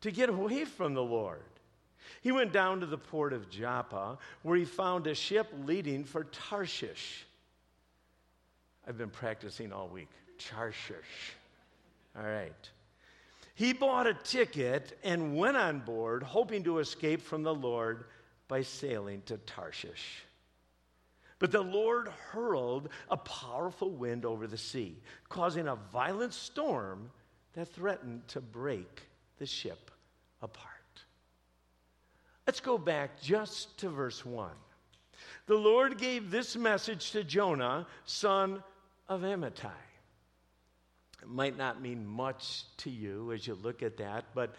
to 0.00 0.10
get 0.10 0.30
away 0.30 0.64
from 0.64 0.94
the 0.94 1.02
Lord. 1.02 1.42
He 2.22 2.32
went 2.32 2.52
down 2.52 2.80
to 2.80 2.86
the 2.86 2.96
port 2.96 3.34
of 3.34 3.50
Joppa, 3.50 4.16
where 4.42 4.56
he 4.56 4.64
found 4.64 5.06
a 5.06 5.14
ship 5.14 5.52
leading 5.66 6.04
for 6.04 6.24
Tarshish. 6.24 7.26
I've 8.86 8.96
been 8.96 9.10
practicing 9.10 9.72
all 9.72 9.88
week. 9.88 10.08
Tarshish. 10.38 11.34
All 12.16 12.24
right. 12.24 12.70
He 13.54 13.74
bought 13.74 14.06
a 14.06 14.14
ticket 14.14 14.98
and 15.04 15.36
went 15.36 15.58
on 15.58 15.80
board, 15.80 16.22
hoping 16.22 16.64
to 16.64 16.78
escape 16.78 17.20
from 17.20 17.42
the 17.42 17.54
Lord 17.54 18.04
by 18.48 18.62
sailing 18.62 19.22
to 19.26 19.36
Tarshish. 19.38 20.24
But 21.38 21.52
the 21.52 21.62
Lord 21.62 22.08
hurled 22.32 22.88
a 23.10 23.16
powerful 23.16 23.90
wind 23.90 24.24
over 24.24 24.46
the 24.46 24.58
sea, 24.58 24.96
causing 25.28 25.68
a 25.68 25.76
violent 25.92 26.34
storm 26.34 27.10
that 27.54 27.68
threatened 27.68 28.26
to 28.28 28.40
break 28.40 29.02
the 29.38 29.46
ship 29.46 29.90
apart. 30.42 30.66
Let's 32.46 32.60
go 32.60 32.78
back 32.78 33.20
just 33.20 33.78
to 33.78 33.90
verse 33.90 34.24
1. 34.24 34.50
The 35.46 35.54
Lord 35.54 35.98
gave 35.98 36.30
this 36.30 36.56
message 36.56 37.12
to 37.12 37.22
Jonah, 37.22 37.86
son 38.04 38.62
of 39.08 39.22
Amittai. 39.22 39.70
It 41.22 41.28
might 41.28 41.56
not 41.56 41.80
mean 41.80 42.06
much 42.06 42.64
to 42.78 42.90
you 42.90 43.32
as 43.32 43.46
you 43.46 43.54
look 43.54 43.82
at 43.82 43.96
that, 43.98 44.26
but 44.34 44.54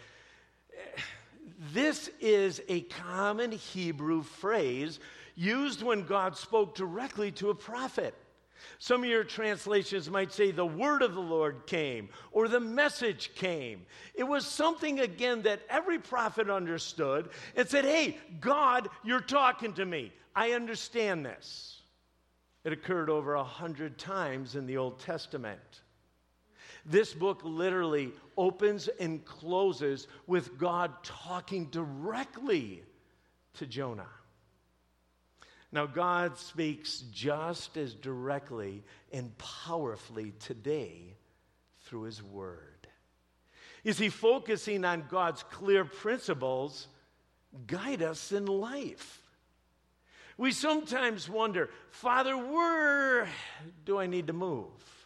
this 1.74 2.10
is 2.20 2.62
a 2.68 2.80
common 2.82 3.52
Hebrew 3.52 4.22
phrase 4.22 4.98
used 5.34 5.82
when 5.82 6.06
God 6.06 6.36
spoke 6.36 6.74
directly 6.74 7.30
to 7.32 7.50
a 7.50 7.54
prophet. 7.54 8.14
Some 8.78 9.04
of 9.04 9.10
your 9.10 9.24
translations 9.24 10.10
might 10.10 10.32
say 10.32 10.50
the 10.50 10.64
word 10.64 11.02
of 11.02 11.14
the 11.14 11.20
Lord 11.20 11.66
came 11.66 12.08
or 12.32 12.48
the 12.48 12.60
message 12.60 13.34
came. 13.34 13.84
It 14.14 14.24
was 14.24 14.46
something, 14.46 15.00
again, 15.00 15.42
that 15.42 15.60
every 15.68 15.98
prophet 15.98 16.48
understood 16.48 17.28
and 17.56 17.68
said, 17.68 17.84
Hey, 17.84 18.16
God, 18.40 18.88
you're 19.04 19.20
talking 19.20 19.74
to 19.74 19.84
me. 19.84 20.12
I 20.34 20.52
understand 20.52 21.26
this. 21.26 21.82
It 22.64 22.72
occurred 22.72 23.10
over 23.10 23.34
a 23.34 23.44
hundred 23.44 23.98
times 23.98 24.56
in 24.56 24.66
the 24.66 24.76
Old 24.76 24.98
Testament. 24.98 25.80
This 26.86 27.12
book 27.12 27.40
literally 27.44 28.12
opens 28.36 28.88
and 28.88 29.24
closes 29.24 30.06
with 30.26 30.58
God 30.58 30.92
talking 31.02 31.66
directly 31.66 32.82
to 33.54 33.66
Jonah. 33.66 34.08
Now, 35.72 35.86
God 35.86 36.36
speaks 36.36 37.04
just 37.12 37.76
as 37.76 37.94
directly 37.94 38.82
and 39.12 39.36
powerfully 39.38 40.32
today 40.40 41.14
through 41.82 42.02
His 42.02 42.22
Word. 42.22 42.88
Is 43.84 43.98
He 43.98 44.08
focusing 44.08 44.84
on 44.84 45.04
God's 45.08 45.42
clear 45.44 45.84
principles 45.84 46.88
guide 47.66 48.02
us 48.02 48.32
in 48.32 48.46
life? 48.46 49.22
We 50.36 50.52
sometimes 50.52 51.28
wonder, 51.28 51.68
Father, 51.90 52.36
where 52.36 53.28
do 53.84 53.98
I 53.98 54.06
need 54.06 54.26
to 54.28 54.32
move? 54.32 54.99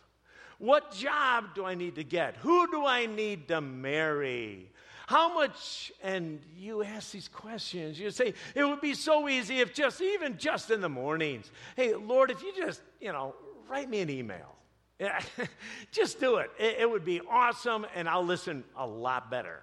What 0.59 0.93
job 0.93 1.55
do 1.55 1.65
I 1.65 1.75
need 1.75 1.97
to 1.97 2.05
get? 2.05 2.37
Who 2.39 2.71
do 2.71 2.87
I 2.87 3.07
need 3.07 3.49
to 3.49 3.61
marry? 3.61 4.71
How 5.07 5.35
much? 5.35 5.93
And 6.03 6.41
you 6.57 6.83
ask 6.83 7.13
these 7.13 7.29
questions. 7.29 7.99
You 7.99 8.11
say, 8.11 8.35
it 8.55 8.65
would 8.65 8.81
be 8.81 8.95
so 8.95 9.29
easy 9.29 9.61
if 9.61 9.75
just, 9.75 10.01
even 10.01 10.39
just 10.39 10.71
in 10.71 10.81
the 10.81 10.89
mornings, 10.89 11.51
hey, 11.77 11.95
Lord, 11.95 12.31
if 12.31 12.43
you 12.43 12.53
just, 12.57 12.81
you 13.01 13.13
know, 13.13 13.35
write 13.69 13.89
me 13.91 14.01
an 14.01 14.11
email. 14.11 14.55
Yeah, 14.99 15.21
just 15.93 16.21
do 16.21 16.37
it. 16.37 16.51
it. 16.59 16.77
It 16.81 16.91
would 16.91 17.05
be 17.05 17.21
awesome, 17.29 17.87
and 17.95 18.09
I'll 18.09 18.25
listen 18.25 18.65
a 18.77 18.87
lot 18.87 19.31
better. 19.31 19.61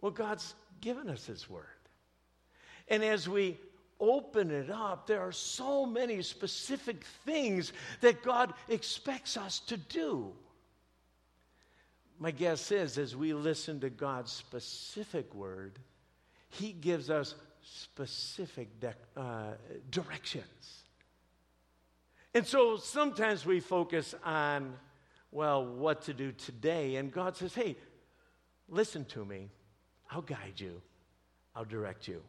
Well, 0.00 0.12
God's 0.12 0.54
given 0.80 1.10
us 1.10 1.26
His 1.26 1.50
Word. 1.50 1.64
And 2.88 3.04
as 3.04 3.28
we 3.28 3.58
open 4.00 4.50
it 4.50 4.70
up, 4.70 5.06
there 5.06 5.20
are 5.20 5.32
so 5.32 5.86
many 5.86 6.22
specific 6.22 7.04
things 7.24 7.72
that 8.00 8.22
God 8.22 8.54
expects 8.68 9.36
us 9.36 9.60
to 9.60 9.76
do. 9.76 10.32
My 12.18 12.30
guess 12.30 12.72
is, 12.72 12.98
as 12.98 13.14
we 13.14 13.32
listen 13.32 13.80
to 13.80 13.90
God's 13.90 14.32
specific 14.32 15.34
word, 15.34 15.78
He 16.48 16.72
gives 16.72 17.10
us 17.10 17.34
specific 17.62 18.80
de- 18.80 18.94
uh, 19.16 19.52
directions. 19.90 20.82
And 22.34 22.46
so 22.46 22.76
sometimes 22.76 23.46
we 23.46 23.60
focus 23.60 24.14
on, 24.24 24.74
well, 25.30 25.64
what 25.64 26.02
to 26.02 26.14
do 26.14 26.32
today. 26.32 26.96
And 26.96 27.12
God 27.12 27.36
says, 27.36 27.54
hey, 27.54 27.76
listen 28.68 29.04
to 29.06 29.24
me. 29.24 29.50
I'll 30.10 30.22
guide 30.22 30.54
you, 30.56 30.80
I'll 31.54 31.64
direct 31.64 32.08
you. 32.08 32.22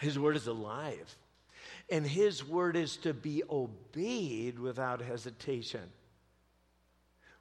His 0.00 0.18
word 0.18 0.36
is 0.36 0.46
alive. 0.46 1.16
And 1.90 2.06
his 2.06 2.46
word 2.46 2.76
is 2.76 2.96
to 2.98 3.12
be 3.12 3.42
obeyed 3.48 4.58
without 4.58 5.00
hesitation. 5.00 5.82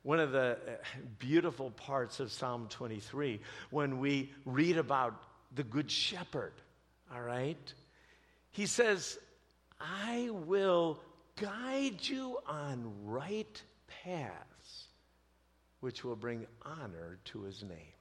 One 0.03 0.19
of 0.19 0.31
the 0.31 0.57
uh, 0.67 0.75
beautiful 1.17 1.71
parts 1.71 2.19
of 2.19 2.31
Psalm 2.31 2.67
23, 2.69 3.39
when 3.69 3.99
we 3.99 4.31
read 4.45 4.77
about 4.77 5.15
the 5.55 5.63
Good 5.63 5.89
Shepherd, 5.89 6.53
all 7.13 7.21
right? 7.21 7.73
He 8.51 8.65
says, 8.65 9.17
I 9.79 10.29
will 10.31 10.99
guide 11.39 11.99
you 12.01 12.37
on 12.47 12.91
right 13.05 13.61
paths, 14.03 14.87
which 15.79 16.03
will 16.03 16.17
bring 16.17 16.47
honor 16.63 17.17
to 17.25 17.43
his 17.43 17.63
name. 17.63 17.93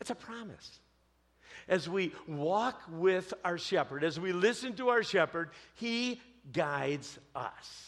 It's 0.00 0.10
a 0.10 0.14
promise 0.14 0.78
as 1.68 1.88
we 1.88 2.12
walk 2.26 2.80
with 2.90 3.34
our 3.44 3.58
shepherd, 3.58 4.04
as 4.04 4.18
we 4.18 4.32
listen 4.32 4.74
to 4.74 4.88
our 4.88 5.02
shepherd, 5.02 5.50
he 5.74 6.20
guides 6.52 7.18
us. 7.34 7.84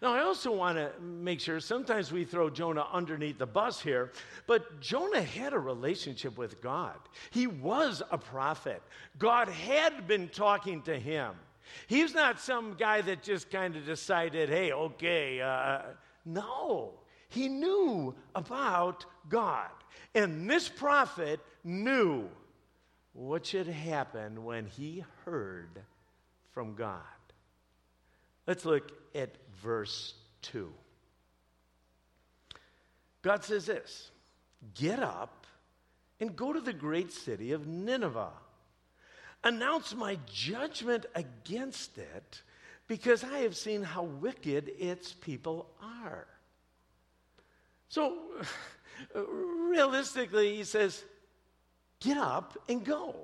Now, 0.00 0.14
I 0.14 0.22
also 0.22 0.50
want 0.50 0.78
to 0.78 0.90
make 1.00 1.38
sure 1.38 1.60
sometimes 1.60 2.10
we 2.10 2.24
throw 2.24 2.50
Jonah 2.50 2.86
underneath 2.92 3.38
the 3.38 3.46
bus 3.46 3.80
here, 3.80 4.10
but 4.48 4.80
Jonah 4.80 5.22
had 5.22 5.52
a 5.52 5.58
relationship 5.58 6.36
with 6.36 6.60
God. 6.60 6.96
He 7.30 7.46
was 7.46 8.02
a 8.10 8.18
prophet, 8.18 8.82
God 9.18 9.48
had 9.48 10.08
been 10.08 10.28
talking 10.28 10.82
to 10.82 10.98
him. 10.98 11.34
He's 11.86 12.14
not 12.14 12.40
some 12.40 12.74
guy 12.74 13.00
that 13.02 13.22
just 13.22 13.50
kind 13.50 13.76
of 13.76 13.86
decided, 13.86 14.48
hey, 14.48 14.72
okay. 14.72 15.40
Uh, 15.40 15.82
no, 16.24 16.94
he 17.28 17.48
knew 17.48 18.14
about 18.34 19.06
God. 19.28 19.70
And 20.14 20.50
this 20.50 20.68
prophet 20.68 21.40
knew 21.64 22.28
what 23.12 23.46
should 23.46 23.66
happen 23.66 24.44
when 24.44 24.66
he 24.66 25.04
heard 25.24 25.80
from 26.52 26.74
God. 26.74 27.00
Let's 28.46 28.64
look 28.64 28.92
at 29.14 29.30
verse 29.62 30.14
2. 30.42 30.72
God 33.22 33.44
says 33.44 33.66
this 33.66 34.10
Get 34.74 34.98
up 35.00 35.46
and 36.20 36.36
go 36.36 36.52
to 36.52 36.60
the 36.60 36.72
great 36.72 37.12
city 37.12 37.52
of 37.52 37.66
Nineveh. 37.66 38.32
Announce 39.44 39.94
my 39.94 40.18
judgment 40.32 41.06
against 41.14 41.98
it 41.98 42.42
because 42.86 43.24
I 43.24 43.38
have 43.38 43.56
seen 43.56 43.82
how 43.82 44.04
wicked 44.04 44.70
its 44.78 45.12
people 45.14 45.68
are. 45.82 46.26
So, 47.88 48.18
realistically, 49.14 50.56
he 50.56 50.64
says, 50.64 51.04
Get 52.02 52.18
up 52.18 52.58
and 52.68 52.84
go. 52.84 53.14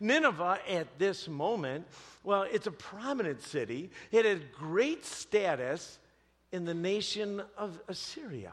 Nineveh 0.00 0.58
at 0.68 0.98
this 0.98 1.28
moment, 1.28 1.86
well, 2.22 2.42
it's 2.42 2.66
a 2.66 2.72
prominent 2.72 3.42
city. 3.42 3.90
It 4.12 4.24
had 4.24 4.52
great 4.52 5.04
status 5.04 5.98
in 6.52 6.64
the 6.64 6.74
nation 6.74 7.42
of 7.56 7.80
Assyria. 7.88 8.52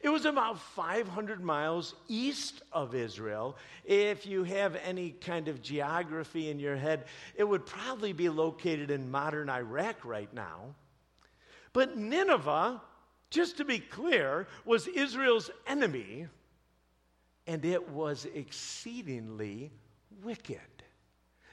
It 0.00 0.08
was 0.08 0.24
about 0.24 0.58
500 0.58 1.42
miles 1.42 1.94
east 2.08 2.62
of 2.72 2.94
Israel. 2.94 3.56
If 3.84 4.24
you 4.24 4.44
have 4.44 4.76
any 4.76 5.10
kind 5.10 5.48
of 5.48 5.62
geography 5.62 6.48
in 6.48 6.58
your 6.58 6.76
head, 6.76 7.04
it 7.36 7.44
would 7.44 7.66
probably 7.66 8.12
be 8.12 8.28
located 8.28 8.90
in 8.90 9.10
modern 9.10 9.50
Iraq 9.50 10.04
right 10.04 10.32
now. 10.32 10.74
But 11.72 11.98
Nineveh, 11.98 12.80
just 13.30 13.58
to 13.58 13.64
be 13.64 13.78
clear, 13.78 14.46
was 14.64 14.86
Israel's 14.86 15.50
enemy, 15.66 16.28
and 17.46 17.64
it 17.64 17.88
was 17.90 18.26
exceedingly 18.34 19.72
wicked. 20.22 20.58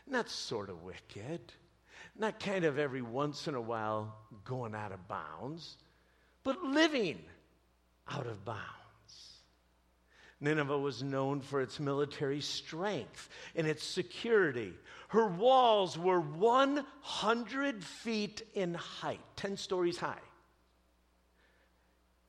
Not 0.08 0.30
sort 0.30 0.70
of 0.70 0.84
wicked, 0.84 1.42
not 2.18 2.40
kind 2.40 2.66
of 2.66 2.78
every 2.78 3.02
once 3.02 3.48
in 3.48 3.56
a 3.56 3.62
while 3.62 4.16
going 4.44 4.76
out 4.76 4.92
of 4.92 5.08
bounds, 5.08 5.78
but 6.44 6.64
living 6.64 7.22
out 8.10 8.28
of 8.28 8.44
bounds. 8.44 8.62
Nineveh 10.40 10.80
was 10.80 11.04
known 11.04 11.40
for 11.40 11.62
its 11.62 11.80
military 11.80 12.42
strength 12.42 13.30
and 13.56 13.68
its 13.68 13.84
security. 13.84 14.74
Her 15.10 15.28
walls 15.28 16.00
were 16.00 16.20
100 16.20 17.84
feet 17.84 18.42
in 18.56 18.74
height, 18.74 19.22
10 19.36 19.56
stories 19.56 19.98
high. 19.98 20.18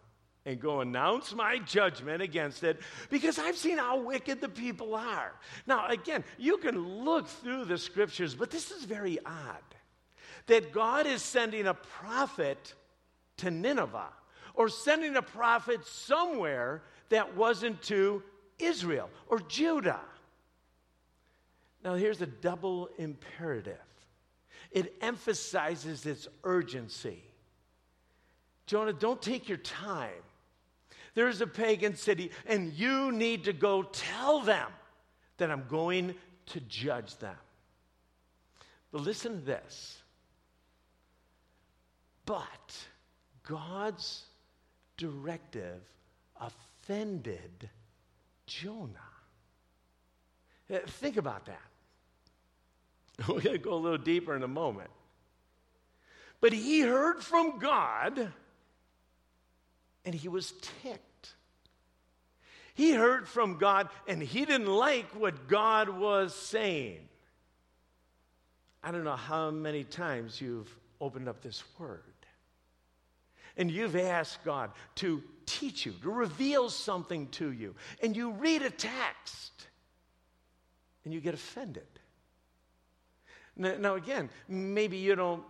and 0.47 0.61
go 0.61 0.81
announce 0.81 1.35
my 1.35 1.59
judgment 1.59 2.23
against 2.23 2.65
it 2.65 2.81
because 3.11 3.39
I've 3.39 3.57
seen 3.57 3.79
how 3.79 4.01
wicked 4.01 4.41
the 4.41 4.49
people 4.49 4.95
are. 4.95 5.33
Now, 5.67 5.89
again, 5.89 6.23
you 6.39 6.59
can 6.59 7.05
look 7.05 7.29
through 7.29 7.65
the 7.65 7.79
scriptures, 7.79 8.35
but 8.35 8.51
this 8.51 8.71
is 8.71 8.85
very 8.85 9.19
odd 9.25 9.63
that 10.47 10.73
God 10.73 11.07
is 11.07 11.23
sending 11.23 11.67
a 11.67 11.75
prophet 11.75 12.75
to 13.39 13.51
Nineveh 13.51 14.13
or 14.55 14.69
sending 14.69 15.17
a 15.17 15.23
prophet 15.23 15.87
somewhere 15.87 16.83
that 17.09 17.37
wasn't 17.37 17.81
to 17.83 18.23
Israel 18.59 19.11
or 19.29 19.41
Judah. 19.41 20.01
Now, 21.83 21.95
here's 21.95 22.21
a 22.21 22.27
double 22.27 22.89
imperative 22.99 23.79
it 24.71 24.95
emphasizes 25.01 26.05
its 26.05 26.27
urgency. 26.43 27.23
Jonah, 28.67 28.93
don't 28.93 29.23
take 29.23 29.49
your 29.49 29.59
time. 29.59 30.11
There's 31.15 31.41
a 31.41 31.47
pagan 31.47 31.97
city, 31.97 32.31
and 32.47 32.73
you 32.73 33.13
need 33.13 33.45
to 33.45 33.53
go 33.53 33.83
tell 33.83 34.41
them 34.41 34.69
that 35.39 35.51
I'm 35.51 35.65
going 35.69 36.15
to 36.47 36.61
judge 36.61 37.17
them. 37.19 37.37
But 38.91 39.03
listen 39.03 39.41
to 39.41 39.45
this. 39.45 39.99
But 42.27 42.77
God's 43.45 44.23
directive 44.97 45.81
offended 46.41 47.69
Jonah. 48.47 48.91
Uh, 50.73 50.79
think 50.87 51.17
about 51.17 51.47
that. 51.47 51.63
We're 53.29 53.41
going 53.41 53.57
to 53.57 53.59
go 53.59 53.75
a 53.75 53.77
little 53.77 53.99
deeper 53.99 54.35
in 54.35 54.43
a 54.43 54.49
moment. 54.49 54.91
But 56.41 56.53
he 56.53 56.81
heard 56.81 57.23
from 57.23 57.59
God 57.59 58.33
and 60.05 60.15
he 60.15 60.29
was 60.29 60.53
ticked. 60.83 61.35
He 62.75 62.93
heard 62.93 63.29
from 63.29 63.59
God 63.59 63.89
and 64.09 64.23
he 64.23 64.45
didn't 64.45 64.67
like 64.67 65.07
what 65.13 65.49
God 65.49 65.89
was 65.89 66.35
saying. 66.35 67.09
I 68.83 68.91
don't 68.91 69.05
know 69.05 69.17
how 69.17 69.51
many 69.51 69.85
times 69.85 70.41
you've 70.41 70.75
opened 71.01 71.29
up 71.29 71.41
this 71.41 71.63
word 71.79 72.03
and 73.57 73.71
you've 73.71 73.97
asked 73.97 74.45
God 74.45 74.73
to 74.97 75.23
teach 75.47 75.87
you, 75.87 75.93
to 76.03 76.11
reveal 76.11 76.69
something 76.69 77.29
to 77.29 77.53
you, 77.53 77.75
and 78.03 78.17
you 78.17 78.33
read 78.33 78.63
a 78.63 78.71
text 78.71 79.53
and 81.05 81.15
you 81.15 81.21
get 81.21 81.35
offended. 81.35 81.87
Now, 83.57 83.77
now, 83.79 83.95
again, 83.95 84.31
maybe 84.49 84.97
you 84.97 85.15
don't 85.15 85.45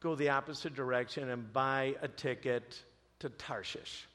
go 0.00 0.14
the 0.14 0.28
opposite 0.28 0.74
direction 0.74 1.30
and 1.30 1.52
buy 1.52 1.96
a 2.00 2.06
ticket 2.08 2.80
to 3.20 3.28
Tarshish. 3.30 4.06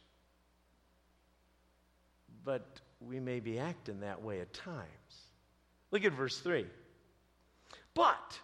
But 2.43 2.81
we 2.99 3.19
may 3.19 3.39
be 3.39 3.59
acting 3.59 4.01
that 4.01 4.21
way 4.21 4.41
at 4.41 4.53
times. 4.53 4.87
Look 5.91 6.05
at 6.05 6.13
verse 6.13 6.39
3. 6.39 6.65
But 7.93 8.39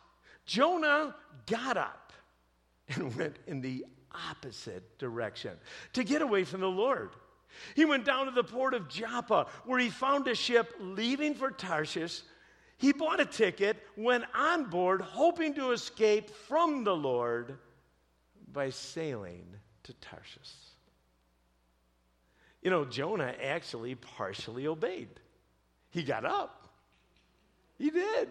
Jonah 0.45 1.15
got 1.45 1.77
up 1.77 2.13
and 2.89 3.15
went 3.17 3.37
in 3.47 3.61
the 3.61 3.85
opposite 4.29 4.97
direction 4.97 5.51
to 5.93 6.03
get 6.03 6.21
away 6.21 6.43
from 6.43 6.61
the 6.61 6.69
Lord. 6.69 7.11
He 7.75 7.85
went 7.85 8.05
down 8.05 8.25
to 8.25 8.31
the 8.31 8.43
port 8.43 8.73
of 8.73 8.89
Joppa 8.89 9.47
where 9.65 9.79
he 9.79 9.89
found 9.89 10.27
a 10.27 10.35
ship 10.35 10.73
leaving 10.79 11.33
for 11.33 11.51
Tarshish. 11.51 12.21
He 12.77 12.93
bought 12.93 13.19
a 13.19 13.25
ticket, 13.25 13.77
went 13.95 14.25
on 14.35 14.65
board, 14.65 15.01
hoping 15.01 15.53
to 15.55 15.71
escape 15.71 16.29
from 16.29 16.83
the 16.83 16.95
Lord 16.95 17.57
by 18.51 18.69
sailing 18.69 19.45
to 19.87 19.93
Tarshish. 19.93 20.53
You 22.61 22.69
know, 22.69 22.85
Jonah 22.85 23.33
actually 23.41 23.95
partially 23.95 24.67
obeyed. 24.67 25.09
He 25.89 26.03
got 26.03 26.25
up. 26.25 26.67
He 27.77 27.89
did. 27.89 28.29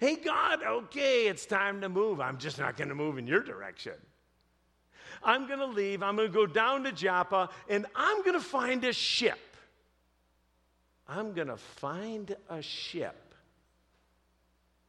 Hey, 0.00 0.16
God, 0.16 0.60
okay, 0.62 1.28
it's 1.28 1.46
time 1.46 1.80
to 1.82 1.88
move. 1.88 2.20
I'm 2.20 2.38
just 2.38 2.58
not 2.58 2.76
going 2.76 2.88
to 2.88 2.94
move 2.94 3.18
in 3.18 3.26
your 3.26 3.42
direction. 3.42 3.94
I'm 5.22 5.46
going 5.46 5.60
to 5.60 5.66
leave. 5.66 6.02
I'm 6.02 6.16
going 6.16 6.28
to 6.28 6.34
go 6.34 6.46
down 6.46 6.84
to 6.84 6.92
Joppa 6.92 7.48
and 7.68 7.86
I'm 7.94 8.22
going 8.22 8.34
to 8.34 8.44
find 8.44 8.84
a 8.84 8.92
ship. 8.92 9.38
I'm 11.08 11.32
going 11.32 11.48
to 11.48 11.56
find 11.56 12.34
a 12.50 12.60
ship 12.60 13.34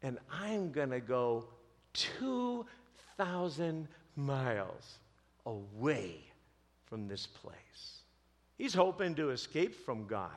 and 0.01 0.17
I'm 0.31 0.71
going 0.71 0.89
to 0.89 0.99
go 0.99 1.45
2,000 1.93 3.87
miles 4.15 4.99
away 5.45 6.17
from 6.85 7.07
this 7.07 7.27
place. 7.27 8.01
He's 8.57 8.73
hoping 8.73 9.15
to 9.15 9.31
escape 9.31 9.75
from 9.85 10.07
God. 10.07 10.29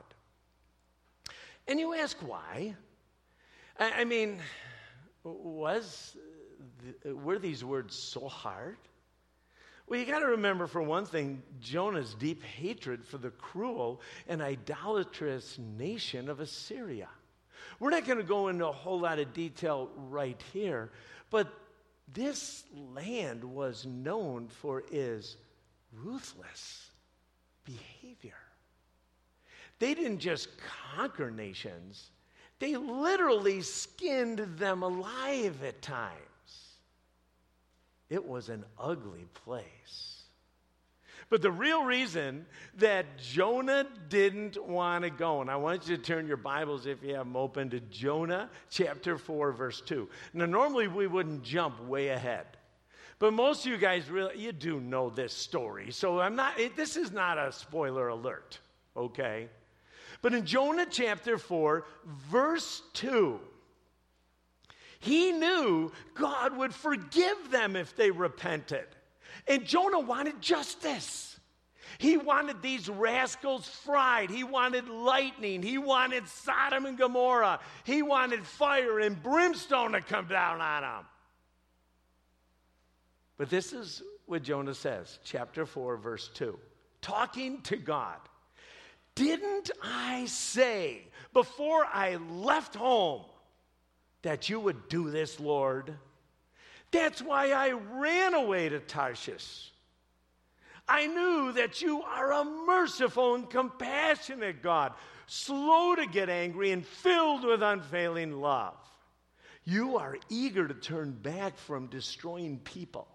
And 1.66 1.78
you 1.78 1.94
ask 1.94 2.16
why? 2.26 2.74
I, 3.78 4.00
I 4.00 4.04
mean, 4.04 4.40
was 5.22 6.16
the, 7.02 7.14
were 7.14 7.38
these 7.38 7.64
words 7.64 7.94
so 7.94 8.28
hard? 8.28 8.78
Well, 9.86 9.98
you 9.98 10.04
got 10.04 10.18
to 10.18 10.26
remember, 10.26 10.66
for 10.66 10.82
one 10.82 11.06
thing, 11.06 11.42
Jonah's 11.60 12.14
deep 12.14 12.42
hatred 12.42 13.04
for 13.04 13.16
the 13.16 13.30
cruel 13.30 14.02
and 14.26 14.42
idolatrous 14.42 15.58
nation 15.58 16.28
of 16.28 16.40
Assyria. 16.40 17.08
We're 17.80 17.90
not 17.90 18.04
going 18.04 18.18
to 18.18 18.24
go 18.24 18.48
into 18.48 18.66
a 18.66 18.72
whole 18.72 19.00
lot 19.00 19.18
of 19.18 19.32
detail 19.32 19.90
right 19.96 20.40
here, 20.52 20.90
but 21.30 21.48
this 22.12 22.64
land 22.74 23.44
was 23.44 23.86
known 23.86 24.48
for 24.48 24.84
its 24.90 25.36
ruthless 25.92 26.90
behavior. 27.64 28.34
They 29.78 29.94
didn't 29.94 30.18
just 30.18 30.48
conquer 30.96 31.30
nations, 31.30 32.10
they 32.58 32.76
literally 32.76 33.62
skinned 33.62 34.38
them 34.58 34.82
alive 34.82 35.62
at 35.62 35.80
times. 35.80 36.18
It 38.10 38.24
was 38.24 38.48
an 38.48 38.64
ugly 38.78 39.26
place. 39.34 40.17
But 41.30 41.42
the 41.42 41.50
real 41.50 41.84
reason 41.84 42.46
that 42.78 43.18
Jonah 43.18 43.86
didn't 44.08 44.62
want 44.62 45.04
to 45.04 45.10
go, 45.10 45.42
and 45.42 45.50
I 45.50 45.56
want 45.56 45.86
you 45.86 45.96
to 45.96 46.02
turn 46.02 46.26
your 46.26 46.38
Bibles, 46.38 46.86
if 46.86 47.02
you 47.02 47.14
have 47.14 47.26
them 47.26 47.36
open, 47.36 47.68
to 47.70 47.80
Jonah 47.80 48.48
chapter 48.70 49.18
4, 49.18 49.52
verse 49.52 49.82
2. 49.82 50.08
Now, 50.32 50.46
normally 50.46 50.88
we 50.88 51.06
wouldn't 51.06 51.42
jump 51.42 51.84
way 51.84 52.08
ahead. 52.08 52.46
But 53.18 53.32
most 53.32 53.66
of 53.66 53.72
you 53.72 53.78
guys 53.78 54.08
really, 54.08 54.38
you 54.38 54.52
do 54.52 54.80
know 54.80 55.10
this 55.10 55.34
story. 55.34 55.90
So 55.90 56.20
I'm 56.20 56.36
not, 56.36 56.58
it, 56.58 56.76
this 56.76 56.96
is 56.96 57.12
not 57.12 57.36
a 57.36 57.52
spoiler 57.52 58.08
alert, 58.08 58.58
okay? 58.96 59.48
But 60.22 60.32
in 60.32 60.46
Jonah 60.46 60.86
chapter 60.88 61.36
4, 61.36 61.84
verse 62.30 62.82
2, 62.94 63.38
he 65.00 65.32
knew 65.32 65.92
God 66.14 66.56
would 66.56 66.74
forgive 66.74 67.50
them 67.50 67.76
if 67.76 67.94
they 67.96 68.10
repented. 68.10 68.86
And 69.48 69.64
Jonah 69.64 70.00
wanted 70.00 70.40
justice. 70.40 71.40
He 71.96 72.16
wanted 72.16 72.62
these 72.62 72.88
rascals 72.88 73.66
fried. 73.66 74.30
He 74.30 74.44
wanted 74.44 74.88
lightning. 74.88 75.62
He 75.62 75.78
wanted 75.78 76.28
Sodom 76.28 76.86
and 76.86 76.98
Gomorrah. 76.98 77.60
He 77.84 78.02
wanted 78.02 78.46
fire 78.46 79.00
and 79.00 79.20
brimstone 79.20 79.92
to 79.92 80.00
come 80.00 80.28
down 80.28 80.60
on 80.60 80.82
them. 80.82 81.06
But 83.38 83.50
this 83.50 83.72
is 83.72 84.02
what 84.26 84.42
Jonah 84.42 84.74
says, 84.74 85.18
chapter 85.24 85.64
4, 85.64 85.96
verse 85.96 86.28
2. 86.34 86.58
Talking 87.00 87.62
to 87.62 87.76
God. 87.76 88.18
Didn't 89.14 89.70
I 89.82 90.26
say 90.26 91.02
before 91.32 91.84
I 91.84 92.16
left 92.16 92.76
home 92.76 93.24
that 94.22 94.48
you 94.48 94.60
would 94.60 94.88
do 94.88 95.10
this, 95.10 95.40
Lord? 95.40 95.96
That's 96.90 97.20
why 97.20 97.50
I 97.50 97.72
ran 97.72 98.34
away 98.34 98.68
to 98.68 98.80
Tarshish. 98.80 99.72
I 100.88 101.06
knew 101.06 101.52
that 101.52 101.82
you 101.82 102.02
are 102.02 102.32
a 102.32 102.44
merciful 102.44 103.34
and 103.34 103.48
compassionate 103.48 104.62
God, 104.62 104.94
slow 105.26 105.94
to 105.94 106.06
get 106.06 106.30
angry 106.30 106.70
and 106.70 106.86
filled 106.86 107.44
with 107.44 107.62
unfailing 107.62 108.32
love. 108.32 108.76
You 109.64 109.98
are 109.98 110.16
eager 110.30 110.66
to 110.66 110.72
turn 110.72 111.12
back 111.12 111.58
from 111.58 111.88
destroying 111.88 112.58
people. 112.60 113.06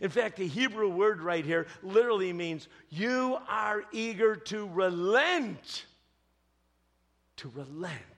In 0.00 0.08
fact, 0.08 0.36
the 0.36 0.46
Hebrew 0.46 0.88
word 0.88 1.20
right 1.20 1.44
here 1.44 1.66
literally 1.82 2.32
means 2.32 2.68
you 2.88 3.36
are 3.48 3.84
eager 3.92 4.34
to 4.34 4.66
relent. 4.68 5.84
To 7.36 7.50
relent 7.50 8.11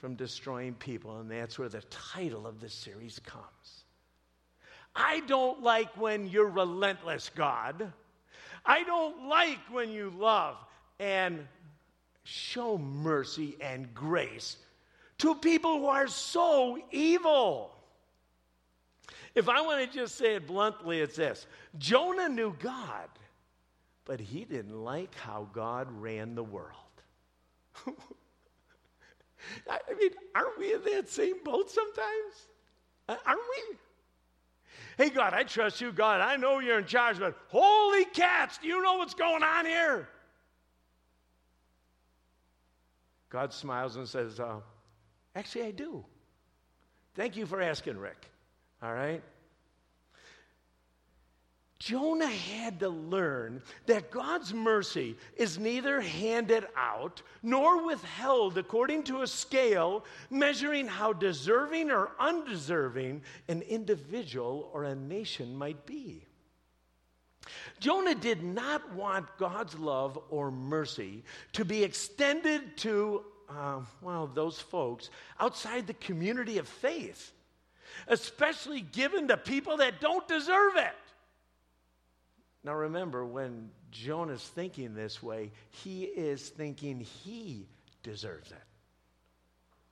from 0.00 0.14
destroying 0.14 0.74
people. 0.74 1.20
And 1.20 1.30
that's 1.30 1.58
where 1.58 1.68
the 1.68 1.82
title 1.90 2.46
of 2.46 2.60
this 2.60 2.74
series 2.74 3.18
comes. 3.20 3.84
I 4.94 5.20
don't 5.26 5.62
like 5.62 5.96
when 5.96 6.28
you're 6.28 6.48
relentless, 6.48 7.30
God. 7.34 7.92
I 8.64 8.82
don't 8.84 9.28
like 9.28 9.58
when 9.70 9.90
you 9.90 10.12
love 10.16 10.56
and 10.98 11.46
show 12.24 12.76
mercy 12.78 13.56
and 13.60 13.94
grace 13.94 14.56
to 15.18 15.34
people 15.34 15.78
who 15.78 15.86
are 15.86 16.08
so 16.08 16.78
evil. 16.90 17.74
If 19.34 19.48
I 19.48 19.60
want 19.60 19.90
to 19.90 19.98
just 19.98 20.16
say 20.16 20.34
it 20.34 20.46
bluntly, 20.46 21.00
it's 21.00 21.16
this 21.16 21.46
Jonah 21.78 22.28
knew 22.28 22.56
God, 22.58 23.08
but 24.04 24.20
he 24.20 24.44
didn't 24.44 24.84
like 24.84 25.14
how 25.14 25.48
God 25.52 25.88
ran 26.00 26.34
the 26.34 26.44
world. 26.44 26.74
I 29.68 29.78
mean, 29.98 30.10
aren't 30.34 30.58
we 30.58 30.74
in 30.74 30.82
that 30.94 31.08
same 31.08 31.42
boat 31.44 31.70
sometimes? 31.70 32.48
Uh, 33.08 33.16
aren't 33.26 33.40
we? 33.40 33.76
Hey, 34.96 35.10
God, 35.10 35.32
I 35.32 35.44
trust 35.44 35.80
you, 35.80 35.92
God. 35.92 36.20
I 36.20 36.36
know 36.36 36.58
you're 36.58 36.80
in 36.80 36.86
charge, 36.86 37.18
but 37.18 37.36
holy 37.48 38.04
cats, 38.06 38.58
do 38.58 38.66
you 38.66 38.82
know 38.82 38.94
what's 38.94 39.14
going 39.14 39.42
on 39.42 39.64
here? 39.64 40.08
God 43.30 43.52
smiles 43.52 43.96
and 43.96 44.08
says, 44.08 44.40
uh, 44.40 44.60
Actually, 45.36 45.66
I 45.66 45.70
do. 45.70 46.04
Thank 47.14 47.36
you 47.36 47.46
for 47.46 47.60
asking, 47.60 47.96
Rick. 47.96 48.28
All 48.82 48.92
right? 48.92 49.22
Jonah 51.78 52.26
had 52.26 52.80
to 52.80 52.88
learn 52.88 53.62
that 53.86 54.10
God's 54.10 54.52
mercy 54.52 55.16
is 55.36 55.58
neither 55.58 56.00
handed 56.00 56.66
out 56.76 57.22
nor 57.42 57.86
withheld 57.86 58.58
according 58.58 59.04
to 59.04 59.22
a 59.22 59.26
scale 59.28 60.04
measuring 60.28 60.88
how 60.88 61.12
deserving 61.12 61.92
or 61.92 62.10
undeserving 62.18 63.22
an 63.46 63.62
individual 63.62 64.68
or 64.72 64.84
a 64.84 64.94
nation 64.94 65.54
might 65.54 65.86
be. 65.86 66.24
Jonah 67.78 68.14
did 68.14 68.42
not 68.42 68.92
want 68.92 69.26
God's 69.38 69.78
love 69.78 70.18
or 70.30 70.50
mercy 70.50 71.22
to 71.52 71.64
be 71.64 71.84
extended 71.84 72.76
to, 72.78 73.22
uh, 73.48 73.80
well, 74.02 74.26
those 74.26 74.60
folks 74.60 75.10
outside 75.38 75.86
the 75.86 75.94
community 75.94 76.58
of 76.58 76.66
faith, 76.66 77.32
especially 78.08 78.80
given 78.80 79.28
to 79.28 79.36
people 79.36 79.76
that 79.76 80.00
don't 80.00 80.26
deserve 80.26 80.76
it. 80.76 80.94
Now 82.64 82.74
remember, 82.74 83.24
when 83.24 83.70
Jonah's 83.90 84.42
thinking 84.42 84.94
this 84.94 85.22
way, 85.22 85.52
he 85.70 86.04
is 86.04 86.48
thinking 86.48 87.00
he 87.00 87.66
deserves 88.02 88.50
it. 88.50 88.58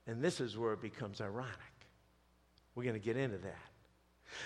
And 0.06 0.22
this 0.22 0.40
is 0.40 0.56
where 0.56 0.72
it 0.72 0.80
becomes 0.80 1.20
ironic. 1.20 1.54
We're 2.74 2.84
going 2.84 2.94
to 2.94 3.00
get 3.00 3.16
into 3.16 3.38
that. 3.38 3.56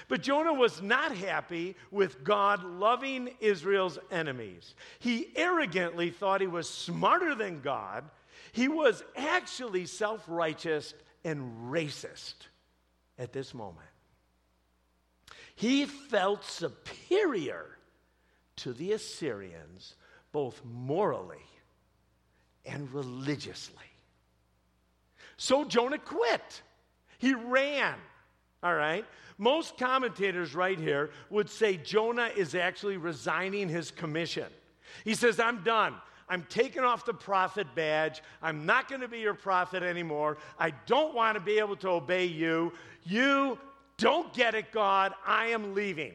But 0.09 0.22
Jonah 0.22 0.52
was 0.52 0.83
not 0.83 1.16
happy 1.16 1.74
with 1.90 2.22
God 2.22 2.62
loving 2.62 3.30
Israel's 3.40 3.98
enemies. 4.11 4.74
He 4.98 5.28
arrogantly 5.37 6.11
thought 6.11 6.40
he 6.40 6.46
was 6.46 6.68
smarter 6.68 7.35
than 7.35 7.61
God. 7.61 8.04
He 8.52 8.68
was 8.68 9.02
actually 9.16 9.87
self 9.87 10.22
righteous 10.28 10.94
and 11.24 11.70
racist 11.70 12.35
at 13.18 13.33
this 13.33 13.54
moment. 13.54 13.87
He 15.54 15.87
felt 15.87 16.44
superior 16.44 17.76
to 18.62 18.73
the 18.73 18.92
Assyrians, 18.92 19.94
both 20.33 20.61
morally 20.64 21.37
and 22.64 22.92
religiously. 22.92 23.77
So 25.37 25.64
Jonah 25.64 25.99
quit. 25.99 26.62
He 27.18 27.35
ran. 27.35 27.94
All 28.62 28.75
right? 28.75 29.05
Most 29.38 29.79
commentators 29.79 30.55
right 30.55 30.79
here 30.79 31.11
would 31.31 31.49
say 31.49 31.79
Jonah 31.79 32.31
is 32.37 32.55
actually 32.55 32.99
resigning 32.99 33.68
his 33.68 33.90
commission. 33.90 34.46
He 35.05 35.14
says, 35.14 35.40
I'm 35.40 35.62
done. 35.64 35.94
I'm 36.29 36.44
taking 36.51 36.83
off 36.83 37.07
the 37.07 37.14
prophet 37.14 37.66
badge. 37.75 38.23
I'm 38.42 38.66
not 38.66 38.88
going 38.88 39.01
to 39.01 39.09
be 39.09 39.18
your 39.18 39.35
prophet 39.35 39.83
anymore. 39.83 40.37
I 40.59 40.73
don't 40.87 41.14
want 41.14 41.37
to 41.37 41.40
be 41.40 41.59
able 41.59 41.77
to 41.77 41.88
obey 41.88 42.27
you. 42.27 42.73
You 43.05 43.59
don't 43.96 44.33
get 44.35 44.55
it, 44.55 44.70
God. 44.73 45.14
I 45.27 45.46
am 45.46 45.75
leaving. 45.75 46.12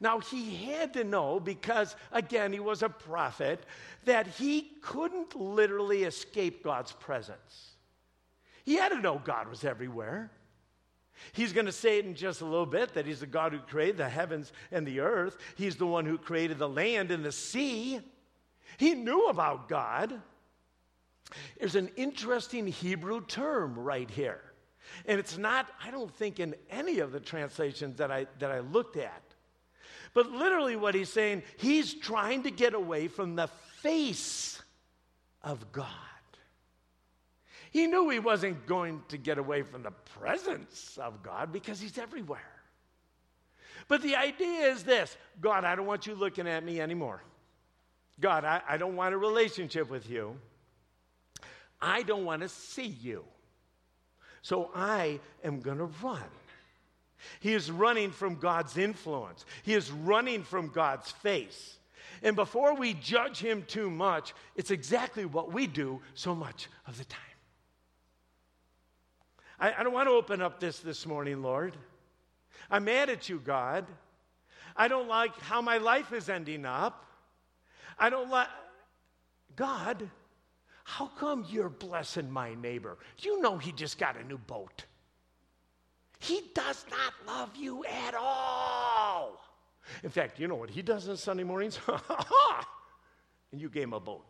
Now, 0.00 0.18
he 0.18 0.64
had 0.66 0.92
to 0.94 1.04
know, 1.04 1.40
because 1.40 1.96
again, 2.12 2.52
he 2.52 2.60
was 2.60 2.82
a 2.82 2.88
prophet, 2.88 3.64
that 4.04 4.26
he 4.26 4.72
couldn't 4.82 5.34
literally 5.34 6.04
escape 6.04 6.64
God's 6.64 6.92
presence. 6.92 7.70
He 8.64 8.74
had 8.74 8.90
to 8.90 9.00
know 9.00 9.20
God 9.22 9.48
was 9.48 9.64
everywhere. 9.64 10.30
He's 11.32 11.52
going 11.52 11.66
to 11.66 11.72
say 11.72 11.98
it 11.98 12.04
in 12.04 12.14
just 12.14 12.40
a 12.40 12.44
little 12.44 12.66
bit 12.66 12.94
that 12.94 13.06
he's 13.06 13.20
the 13.20 13.26
God 13.26 13.52
who 13.52 13.58
created 13.60 13.98
the 13.98 14.08
heavens 14.08 14.52
and 14.72 14.86
the 14.86 15.00
earth. 15.00 15.36
He's 15.54 15.76
the 15.76 15.86
one 15.86 16.06
who 16.06 16.18
created 16.18 16.58
the 16.58 16.68
land 16.68 17.10
and 17.10 17.24
the 17.24 17.32
sea. 17.32 18.00
He 18.78 18.94
knew 18.94 19.28
about 19.28 19.68
God. 19.68 20.20
There's 21.58 21.76
an 21.76 21.90
interesting 21.96 22.66
Hebrew 22.66 23.24
term 23.24 23.78
right 23.78 24.10
here. 24.10 24.40
And 25.06 25.18
it's 25.18 25.38
not, 25.38 25.66
I 25.82 25.90
don't 25.90 26.14
think, 26.14 26.40
in 26.40 26.54
any 26.70 26.98
of 26.98 27.12
the 27.12 27.20
translations 27.20 27.96
that 27.98 28.10
I, 28.10 28.26
that 28.38 28.50
I 28.50 28.60
looked 28.60 28.96
at. 28.96 29.22
But 30.14 30.30
literally, 30.30 30.76
what 30.76 30.94
he's 30.94 31.12
saying, 31.12 31.42
he's 31.56 31.92
trying 31.92 32.44
to 32.44 32.50
get 32.50 32.72
away 32.72 33.08
from 33.08 33.34
the 33.34 33.48
face 33.82 34.62
of 35.42 35.72
God. 35.72 35.88
He 37.72 37.88
knew 37.88 38.08
he 38.08 38.20
wasn't 38.20 38.66
going 38.66 39.02
to 39.08 39.18
get 39.18 39.36
away 39.36 39.62
from 39.62 39.82
the 39.82 39.90
presence 40.20 40.96
of 41.02 41.24
God 41.24 41.52
because 41.52 41.80
he's 41.80 41.98
everywhere. 41.98 42.40
But 43.88 44.00
the 44.00 44.14
idea 44.14 44.68
is 44.68 44.84
this 44.84 45.16
God, 45.40 45.64
I 45.64 45.74
don't 45.74 45.86
want 45.86 46.06
you 46.06 46.14
looking 46.14 46.46
at 46.46 46.64
me 46.64 46.80
anymore. 46.80 47.22
God, 48.20 48.44
I, 48.44 48.62
I 48.68 48.76
don't 48.76 48.94
want 48.94 49.12
a 49.12 49.18
relationship 49.18 49.90
with 49.90 50.08
you. 50.08 50.36
I 51.82 52.02
don't 52.02 52.24
want 52.24 52.42
to 52.42 52.48
see 52.48 52.86
you. 52.86 53.24
So 54.42 54.70
I 54.74 55.18
am 55.42 55.60
going 55.60 55.78
to 55.78 55.90
run. 56.00 56.22
He 57.40 57.52
is 57.54 57.70
running 57.70 58.10
from 58.10 58.36
God's 58.36 58.76
influence, 58.76 59.44
he 59.62 59.74
is 59.74 59.90
running 59.90 60.42
from 60.42 60.68
God's 60.68 61.10
face. 61.10 61.78
And 62.22 62.36
before 62.36 62.74
we 62.74 62.94
judge 62.94 63.38
him 63.38 63.64
too 63.66 63.90
much, 63.90 64.32
it's 64.56 64.70
exactly 64.70 65.24
what 65.26 65.52
we 65.52 65.66
do 65.66 66.00
so 66.14 66.34
much 66.34 66.68
of 66.86 66.96
the 66.96 67.04
time. 67.04 67.20
I, 69.60 69.74
I 69.74 69.82
don't 69.82 69.92
want 69.92 70.08
to 70.08 70.12
open 70.12 70.40
up 70.40 70.58
this 70.58 70.78
this 70.78 71.06
morning, 71.06 71.42
Lord. 71.42 71.76
I'm 72.70 72.84
mad 72.84 73.10
at 73.10 73.28
you, 73.28 73.40
God. 73.40 73.86
I 74.76 74.88
don't 74.88 75.08
like 75.08 75.38
how 75.40 75.60
my 75.60 75.78
life 75.78 76.12
is 76.12 76.28
ending 76.28 76.64
up. 76.64 77.04
I 77.98 78.10
don't 78.10 78.30
like, 78.30 78.48
God, 79.54 80.08
how 80.84 81.06
come 81.06 81.46
you're 81.48 81.68
blessing 81.68 82.30
my 82.30 82.54
neighbor? 82.54 82.98
You 83.18 83.40
know 83.40 83.56
he 83.58 83.72
just 83.72 83.98
got 83.98 84.16
a 84.16 84.24
new 84.24 84.38
boat. 84.38 84.84
He 86.24 86.40
does 86.54 86.86
not 86.90 87.12
love 87.26 87.54
you 87.54 87.84
at 87.84 88.14
all. 88.14 89.38
In 90.02 90.08
fact, 90.08 90.40
you 90.40 90.48
know 90.48 90.54
what 90.54 90.70
he 90.70 90.80
does 90.80 91.06
on 91.08 91.18
Sunday 91.18 91.44
mornings? 91.44 91.78
and 93.52 93.60
you 93.60 93.68
gave 93.68 93.84
him 93.84 93.92
a 93.92 94.00
boat. 94.00 94.24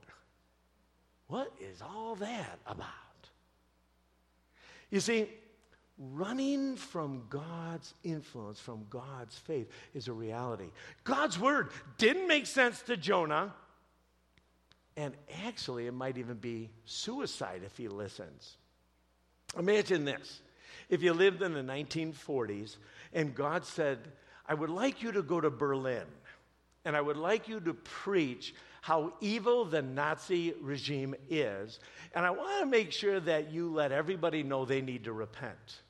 What 1.29 1.53
is 1.61 1.81
all 1.81 2.17
that 2.17 2.59
about? 2.67 2.89
You 4.91 4.99
see, 4.99 5.29
running 5.97 6.75
from 6.75 7.23
God's 7.31 7.95
influence, 8.03 8.59
from 8.59 8.87
God's 8.91 9.39
faith, 9.39 9.71
is 9.95 10.09
a 10.09 10.13
reality. 10.13 10.71
God's 11.05 11.39
word 11.39 11.69
didn't 11.97 12.27
make 12.27 12.47
sense 12.47 12.83
to 12.83 12.97
Jonah, 12.97 13.55
and 14.97 15.15
actually, 15.47 15.87
it 15.87 15.95
might 15.95 16.19
even 16.19 16.39
be 16.39 16.71
suicide 16.87 17.63
if 17.65 17.77
he 17.77 17.87
listens. 17.87 18.57
Imagine 19.57 20.05
this 20.05 20.41
If 20.89 21.03
you 21.03 21.13
lived 21.13 21.43
in 21.43 21.55
the 21.55 21.63
1940s 21.63 22.77
and 23.13 23.35
God 23.35 23.65
said, 23.65 23.99
I 24.47 24.55
would 24.55 24.71
like 24.71 25.03
you 25.03 25.13
to 25.13 25.23
go 25.23 25.41
to 25.41 25.51
Berlin 25.51 26.07
and 26.85 26.97
I 26.97 27.01
would 27.01 27.17
like 27.17 27.49
you 27.49 27.61
to 27.61 27.75
preach 27.75 28.55
how 28.83 29.15
evil 29.23 29.65
the 29.65 29.81
Nazi 29.81 30.53
regime 30.61 31.15
is, 31.31 31.81
and 32.15 32.27
I 32.27 32.31
want 32.31 32.61
to 32.61 32.67
make 32.67 32.93
sure 32.93 33.19
that 33.21 33.51
you 33.51 33.73
let 33.73 33.93
everybody 33.93 34.43
know 34.43 34.67
they 34.67 34.83
need 34.83 35.05
to 35.05 35.13
repent. 35.15 35.81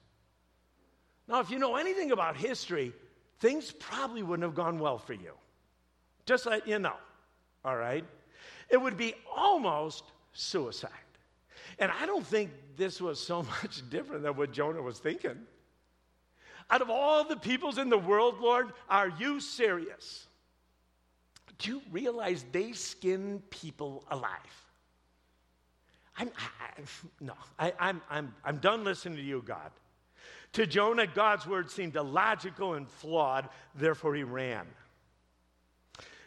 Now, 1.26 1.40
if 1.40 1.50
you 1.50 1.59
know 1.59 1.74
anything 1.74 2.12
about 2.12 2.37
history, 2.37 2.92
things 3.40 3.72
probably 3.72 4.22
wouldn't 4.22 4.44
have 4.44 4.54
gone 4.54 4.78
well 4.78 4.98
for 4.98 5.14
you. 5.14 5.33
Just 6.24 6.46
let 6.46 6.68
you 6.68 6.78
know, 6.78 6.94
all 7.64 7.76
right? 7.76 8.04
It 8.70 8.76
would 8.76 8.96
be 8.96 9.14
almost 9.35 10.04
suicide. 10.33 10.90
And 11.78 11.90
I 11.90 12.06
don't 12.06 12.26
think 12.26 12.50
this 12.76 13.00
was 13.00 13.18
so 13.20 13.42
much 13.62 13.88
different 13.90 14.22
than 14.22 14.37
what 14.37 14.52
Jonah 14.52 14.82
was 14.82 14.98
thinking. 14.98 15.38
Out 16.70 16.80
of 16.80 16.88
all 16.88 17.24
the 17.24 17.37
peoples 17.37 17.78
in 17.78 17.90
the 17.90 17.98
world, 17.98 18.40
Lord, 18.40 18.72
are 18.88 19.12
you 19.18 19.40
serious? 19.40 20.26
Do 21.58 21.70
you 21.70 21.82
realize 21.92 22.44
they 22.52 22.72
skin 22.72 23.42
people 23.50 24.04
alive? 24.10 24.30
I'm, 26.16 26.30
I, 26.37 26.80
no, 27.20 27.34
I, 27.58 27.72
I'm, 27.78 28.00
I'm, 28.08 28.34
I'm 28.44 28.58
done 28.58 28.84
listening 28.84 29.16
to 29.16 29.22
you, 29.22 29.42
God. 29.44 29.70
To 30.54 30.66
Jonah, 30.66 31.06
God's 31.06 31.46
word 31.46 31.70
seemed 31.70 31.96
illogical 31.96 32.74
and 32.74 32.88
flawed, 32.88 33.48
therefore 33.74 34.14
he 34.14 34.22
ran. 34.22 34.66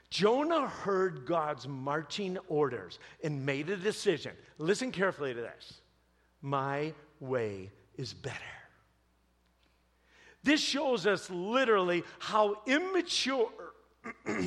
Jonah 0.09 0.67
heard 0.67 1.25
God's 1.25 1.67
marching 1.67 2.37
orders 2.47 2.99
and 3.23 3.45
made 3.45 3.69
a 3.69 3.75
decision. 3.75 4.31
Listen 4.57 4.91
carefully 4.91 5.33
to 5.33 5.41
this 5.41 5.81
My 6.41 6.93
way 7.19 7.71
is 7.95 8.13
better. 8.13 8.35
This 10.43 10.61
shows 10.61 11.05
us 11.05 11.29
literally 11.29 12.03
how 12.19 12.61
immature 12.65 13.49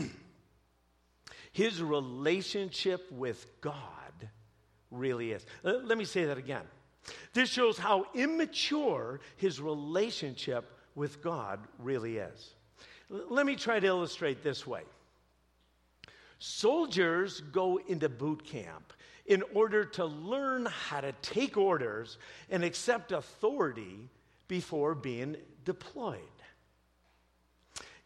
his 1.52 1.82
relationship 1.82 3.10
with 3.12 3.46
God 3.60 3.74
really 4.90 5.32
is. 5.32 5.44
Let 5.62 5.98
me 5.98 6.04
say 6.04 6.24
that 6.24 6.38
again. 6.38 6.62
This 7.34 7.50
shows 7.50 7.76
how 7.78 8.06
immature 8.14 9.20
his 9.36 9.60
relationship 9.60 10.70
with 10.94 11.22
God 11.22 11.60
really 11.78 12.18
is. 12.18 12.54
Let 13.08 13.44
me 13.44 13.56
try 13.56 13.80
to 13.80 13.86
illustrate 13.86 14.42
this 14.42 14.66
way. 14.66 14.82
Soldiers 16.40 17.42
go 17.52 17.78
into 17.86 18.08
boot 18.08 18.44
camp 18.44 18.94
in 19.26 19.44
order 19.52 19.84
to 19.84 20.06
learn 20.06 20.64
how 20.66 21.02
to 21.02 21.12
take 21.20 21.58
orders 21.58 22.16
and 22.48 22.64
accept 22.64 23.12
authority 23.12 24.08
before 24.48 24.94
being 24.94 25.36
deployed. 25.66 26.18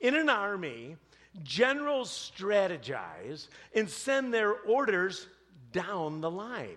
In 0.01 0.17
an 0.17 0.29
army, 0.29 0.97
generals 1.45 2.33
strategize 2.37 3.47
and 3.73 3.89
send 3.89 4.35
their 4.35 4.53
orders 4.53 5.29
down 5.73 6.21
the 6.21 6.31
line. 6.31 6.77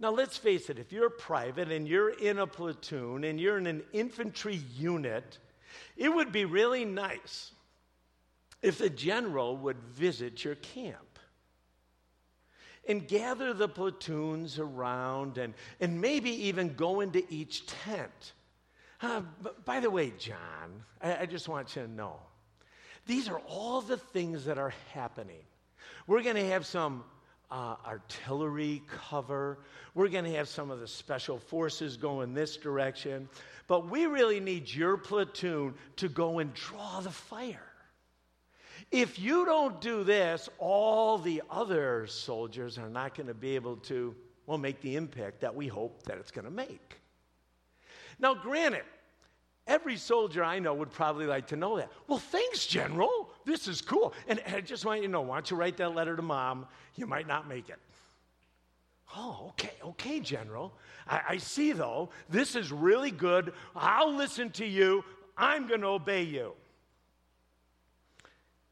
Now, 0.00 0.10
let's 0.10 0.36
face 0.36 0.70
it, 0.70 0.78
if 0.80 0.90
you're 0.92 1.06
a 1.06 1.10
private 1.10 1.70
and 1.70 1.86
you're 1.86 2.10
in 2.10 2.40
a 2.40 2.46
platoon 2.48 3.22
and 3.22 3.40
you're 3.40 3.58
in 3.58 3.68
an 3.68 3.84
infantry 3.92 4.60
unit, 4.76 5.38
it 5.96 6.08
would 6.08 6.32
be 6.32 6.46
really 6.46 6.84
nice 6.84 7.52
if 8.62 8.78
the 8.78 8.90
general 8.90 9.56
would 9.56 9.78
visit 9.94 10.44
your 10.44 10.56
camp 10.56 11.18
and 12.88 13.06
gather 13.06 13.52
the 13.52 13.68
platoons 13.68 14.58
around 14.58 15.38
and, 15.38 15.54
and 15.80 16.00
maybe 16.00 16.30
even 16.46 16.74
go 16.74 17.00
into 17.00 17.22
each 17.30 17.66
tent. 17.66 18.32
Uh, 19.02 19.22
by 19.64 19.80
the 19.80 19.90
way, 19.90 20.12
John, 20.18 20.84
I, 21.00 21.18
I 21.18 21.26
just 21.26 21.48
want 21.48 21.74
you 21.76 21.82
to 21.82 21.88
know 21.88 22.16
these 23.06 23.28
are 23.28 23.38
all 23.46 23.80
the 23.80 23.96
things 23.96 24.44
that 24.44 24.58
are 24.58 24.74
happening. 24.92 25.42
We're 26.06 26.22
going 26.22 26.36
to 26.36 26.46
have 26.48 26.66
some 26.66 27.04
uh, 27.50 27.76
artillery 27.86 28.82
cover. 28.88 29.58
We're 29.94 30.08
going 30.08 30.24
to 30.24 30.32
have 30.32 30.48
some 30.48 30.70
of 30.70 30.80
the 30.80 30.86
special 30.86 31.38
forces 31.38 31.96
go 31.96 32.20
in 32.20 32.34
this 32.34 32.56
direction. 32.56 33.28
But 33.66 33.88
we 33.88 34.06
really 34.06 34.40
need 34.40 34.68
your 34.68 34.96
platoon 34.96 35.74
to 35.96 36.08
go 36.08 36.38
and 36.38 36.52
draw 36.54 37.00
the 37.00 37.10
fire. 37.10 37.69
If 38.90 39.18
you 39.18 39.44
don't 39.44 39.80
do 39.80 40.02
this, 40.02 40.48
all 40.58 41.18
the 41.18 41.42
other 41.48 42.06
soldiers 42.06 42.76
are 42.76 42.88
not 42.88 43.14
going 43.14 43.28
to 43.28 43.34
be 43.34 43.54
able 43.54 43.76
to, 43.76 44.14
well, 44.46 44.58
make 44.58 44.80
the 44.80 44.96
impact 44.96 45.40
that 45.40 45.54
we 45.54 45.68
hope 45.68 46.02
that 46.04 46.18
it's 46.18 46.30
going 46.30 46.44
to 46.44 46.50
make. 46.50 47.00
Now, 48.18 48.34
granted, 48.34 48.82
Every 49.70 49.96
soldier 49.96 50.42
I 50.42 50.58
know 50.58 50.74
would 50.74 50.90
probably 50.90 51.26
like 51.26 51.46
to 51.48 51.56
know 51.56 51.76
that. 51.76 51.92
Well, 52.08 52.18
thanks, 52.18 52.66
General. 52.66 53.30
This 53.44 53.68
is 53.68 53.80
cool. 53.80 54.12
And 54.26 54.42
I 54.52 54.60
just 54.60 54.84
want 54.84 55.00
you 55.00 55.06
to 55.06 55.12
know 55.12 55.20
why 55.20 55.36
don't 55.36 55.48
you 55.48 55.56
write 55.56 55.76
that 55.76 55.94
letter 55.94 56.16
to 56.16 56.22
mom? 56.22 56.66
You 56.96 57.06
might 57.06 57.28
not 57.28 57.48
make 57.48 57.68
it. 57.68 57.78
Oh, 59.16 59.46
okay, 59.50 59.74
okay, 59.84 60.18
General. 60.18 60.72
I, 61.06 61.20
I 61.30 61.36
see, 61.36 61.70
though, 61.70 62.10
this 62.28 62.56
is 62.56 62.72
really 62.72 63.12
good. 63.12 63.52
I'll 63.76 64.12
listen 64.12 64.50
to 64.52 64.66
you. 64.66 65.04
I'm 65.36 65.68
going 65.68 65.82
to 65.82 65.88
obey 65.88 66.22
you. 66.22 66.54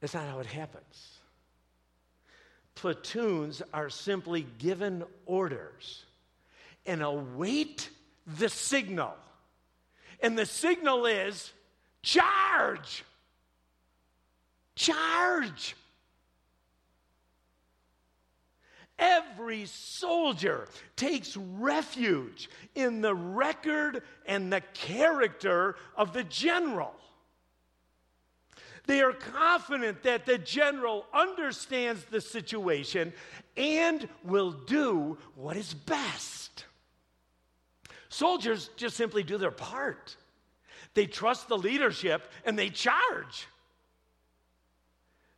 That's 0.01 0.15
not 0.15 0.29
how 0.29 0.39
it 0.39 0.47
happens. 0.47 1.19
Platoons 2.75 3.63
are 3.75 3.91
simply 3.91 4.47
given 4.59 5.05
orders 5.27 6.05
and 6.87 7.03
await 7.03 7.91
the 8.27 8.49
signal 8.49 9.15
and 10.21 10.37
the 10.37 10.47
signal 10.47 11.07
is 11.07 11.53
charge! 12.03 13.05
Charge! 14.75 15.77
Every 18.99 19.67
soldier 19.67 20.69
takes 20.97 21.37
refuge 21.37 22.51
in 22.75 23.01
the 23.01 23.15
record 23.15 24.03
and 24.27 24.53
the 24.53 24.61
character 24.75 25.77
of 25.97 26.13
the 26.13 26.25
general. 26.25 26.95
They 28.89 29.03
are 29.03 29.13
confident 29.13 30.03
that 30.05 30.25
the 30.25 30.39
general 30.39 31.05
understands 31.13 32.05
the 32.05 32.23
situation 32.23 33.13
and 33.55 34.09
will 34.25 34.51
do 34.51 35.19
what 35.35 35.59
is 35.59 35.75
best. 35.75 36.65
Soldiers 38.09 38.71
just 38.77 38.97
simply 38.97 39.23
do 39.23 39.37
their 39.37 39.51
part. 39.51 40.17
They 40.95 41.05
trust 41.05 41.49
the 41.49 41.59
leadership 41.59 42.33
and 42.47 42.59
they 42.59 42.71
charge. 42.71 43.47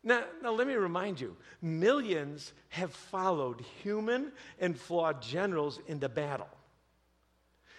Now, 0.05 0.23
now, 0.43 0.53
let 0.53 0.69
me 0.69 0.75
remind 0.75 1.21
you 1.21 1.37
millions 1.61 2.53
have 2.69 2.93
followed 2.93 3.63
human 3.83 4.31
and 4.61 4.79
flawed 4.79 5.21
generals 5.21 5.81
into 5.89 6.09
battle, 6.09 6.49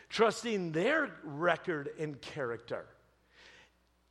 trusting 0.09 0.73
their 0.73 1.11
record 1.23 1.91
and 1.97 2.19
character, 2.19 2.85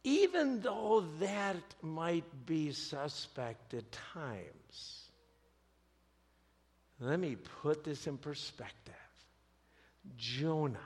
even 0.04 0.60
though 0.60 1.04
that 1.18 1.56
might 1.82 2.46
be 2.46 2.72
suspect 2.72 3.74
at 3.74 3.90
times. 3.92 5.08
Let 7.00 7.18
me 7.18 7.36
put 7.62 7.84
this 7.84 8.06
in 8.06 8.18
perspective. 8.18 8.94
Jonah. 10.16 10.78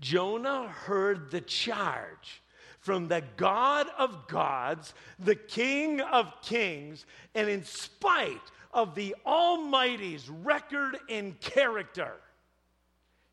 Jonah 0.00 0.68
heard 0.68 1.30
the 1.30 1.40
charge 1.40 2.42
from 2.80 3.08
the 3.08 3.22
God 3.36 3.88
of 3.98 4.28
gods, 4.28 4.94
the 5.18 5.34
King 5.34 6.00
of 6.00 6.32
kings, 6.42 7.04
and 7.34 7.48
in 7.48 7.64
spite 7.64 8.40
of 8.72 8.94
the 8.94 9.14
Almighty's 9.26 10.28
record 10.28 10.98
and 11.08 11.38
character, 11.40 12.12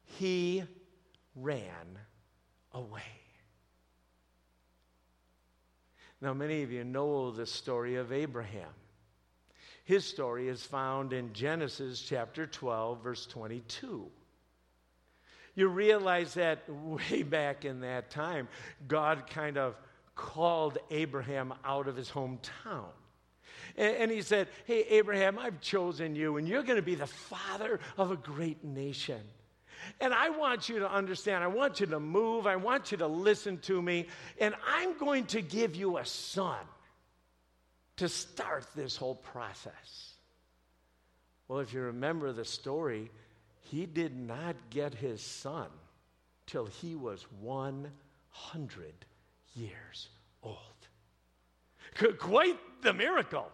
he 0.03 0.63
ran 1.35 1.99
away. 2.73 3.01
Now, 6.25 6.33
many 6.33 6.63
of 6.63 6.71
you 6.71 6.83
know 6.83 7.29
the 7.29 7.45
story 7.45 7.97
of 7.97 8.11
Abraham. 8.11 8.71
His 9.83 10.05
story 10.05 10.47
is 10.47 10.63
found 10.63 11.13
in 11.13 11.31
Genesis 11.33 12.01
chapter 12.01 12.47
12, 12.47 13.03
verse 13.03 13.27
22. 13.27 14.07
You 15.53 15.67
realize 15.67 16.33
that 16.33 16.63
way 16.67 17.21
back 17.21 17.63
in 17.63 17.81
that 17.81 18.09
time, 18.09 18.47
God 18.87 19.29
kind 19.29 19.59
of 19.59 19.75
called 20.15 20.79
Abraham 20.89 21.53
out 21.63 21.87
of 21.87 21.95
his 21.95 22.09
hometown. 22.09 22.89
And, 23.77 24.09
he 24.09 24.23
said, 24.23 24.47
Hey, 24.65 24.81
Abraham, 24.89 25.37
I've 25.37 25.61
chosen 25.61 26.15
you, 26.15 26.37
and 26.37 26.47
you're 26.47 26.63
going 26.63 26.77
to 26.77 26.81
be 26.81 26.95
the 26.95 27.05
father 27.05 27.79
of 27.99 28.09
a 28.09 28.17
great 28.17 28.63
nation. 28.63 29.21
And 29.99 30.13
I 30.13 30.29
want 30.29 30.69
you 30.69 30.79
to 30.79 30.91
understand, 30.91 31.43
I 31.43 31.47
want 31.47 31.79
you 31.79 31.85
to 31.87 31.99
move, 31.99 32.47
I 32.47 32.55
want 32.55 32.91
you 32.91 32.97
to 32.99 33.07
listen 33.07 33.57
to 33.59 33.81
me, 33.81 34.07
and 34.39 34.55
I'm 34.67 34.97
going 34.97 35.25
to 35.27 35.41
give 35.41 35.75
you 35.75 35.97
a 35.97 36.05
son 36.05 36.57
to 37.97 38.09
start 38.09 38.65
this 38.75 38.95
whole 38.95 39.15
process? 39.15 40.13
Well, 41.47 41.59
if 41.59 41.73
you 41.73 41.81
remember 41.81 42.31
the 42.31 42.45
story, 42.45 43.09
he 43.61 43.85
did 43.85 44.17
not 44.17 44.55
get 44.69 44.93
his 44.93 45.21
son 45.21 45.67
till 46.47 46.65
he 46.65 46.95
was 46.95 47.25
100 47.41 48.93
years 49.55 50.09
old. 50.43 50.57
Quite 52.19 52.57
the 52.81 52.93
miracle. 52.93 53.51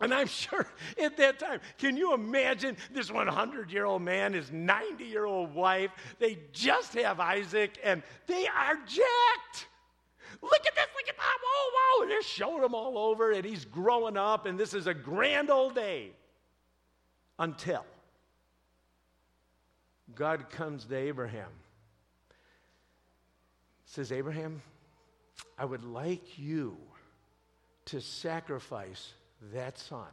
And 0.00 0.12
I'm 0.12 0.26
sure 0.26 0.66
at 1.00 1.16
that 1.18 1.38
time, 1.38 1.60
can 1.78 1.96
you 1.96 2.14
imagine 2.14 2.76
this 2.92 3.10
100 3.10 3.70
year 3.70 3.84
old 3.84 4.02
man, 4.02 4.32
his 4.32 4.50
90 4.50 5.04
year 5.04 5.24
old 5.24 5.54
wife? 5.54 5.90
They 6.18 6.38
just 6.52 6.94
have 6.94 7.20
Isaac 7.20 7.78
and 7.82 8.02
they 8.26 8.46
are 8.46 8.74
jacked. 8.74 9.66
Look 10.42 10.66
at 10.66 10.74
this, 10.74 10.86
look 10.94 11.08
at 11.08 11.16
that, 11.16 11.36
whoa, 11.42 11.70
whoa. 11.74 12.02
And 12.02 12.10
they're 12.10 12.22
showing 12.22 12.62
him 12.62 12.74
all 12.74 12.98
over, 12.98 13.30
and 13.32 13.44
he's 13.44 13.64
growing 13.64 14.16
up, 14.16 14.46
and 14.46 14.58
this 14.58 14.74
is 14.74 14.86
a 14.86 14.92
grand 14.92 15.48
old 15.48 15.74
day. 15.74 16.10
Until 17.38 17.84
God 20.14 20.50
comes 20.50 20.84
to 20.86 20.96
Abraham. 20.96 21.50
Says, 23.86 24.12
Abraham, 24.12 24.60
I 25.58 25.64
would 25.64 25.84
like 25.84 26.38
you 26.38 26.76
to 27.86 28.00
sacrifice 28.00 29.12
that 29.52 29.78
son 29.78 30.08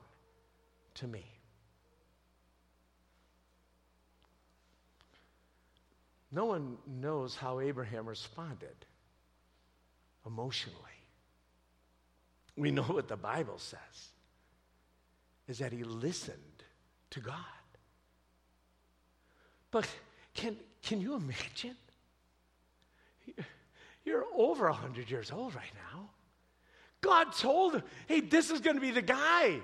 to 0.95 1.07
me. 1.07 1.25
No 6.31 6.45
one 6.45 6.77
knows 6.87 7.35
how 7.35 7.59
Abraham 7.59 8.07
responded 8.07 8.75
emotionally. 10.25 10.77
We 12.55 12.71
know 12.71 12.83
what 12.83 13.07
the 13.07 13.17
Bible 13.17 13.57
says 13.57 13.79
is 15.47 15.57
that 15.59 15.73
he 15.73 15.83
listened 15.83 16.37
to 17.09 17.19
God. 17.19 17.35
But 19.71 19.87
can, 20.33 20.55
can 20.81 21.01
you 21.01 21.15
imagine? 21.15 21.75
You're 24.05 24.25
over 24.35 24.69
100 24.69 25.09
years 25.09 25.31
old 25.31 25.55
right 25.55 25.71
now. 25.93 26.09
God 27.01 27.33
told 27.33 27.75
him, 27.75 27.83
hey, 28.07 28.21
this 28.21 28.51
is 28.51 28.61
going 28.61 28.75
to 28.75 28.81
be 28.81 28.91
the 28.91 29.01
guy. 29.01 29.59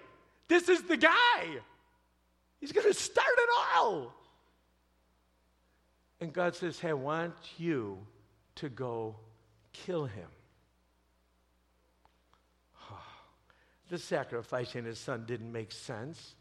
This 0.48 0.70
is 0.70 0.82
the 0.84 0.98
guy. 0.98 1.60
He's 2.60 2.72
going 2.72 2.88
to 2.88 2.94
start 2.94 3.28
it 3.38 3.50
all. 3.76 4.14
And 6.20 6.34
God 6.34 6.56
says, 6.56 6.80
hey, 6.80 6.90
I 6.90 6.94
want 6.94 7.36
you 7.58 8.00
to 8.56 8.70
go 8.70 9.16
kill 9.72 10.06
him. 10.06 10.28
the 13.90 14.00
sacrificing 14.00 14.86
his 14.86 15.00
son 15.00 15.26
didn't 15.28 15.52
make 15.52 15.72
sense. 15.72 16.36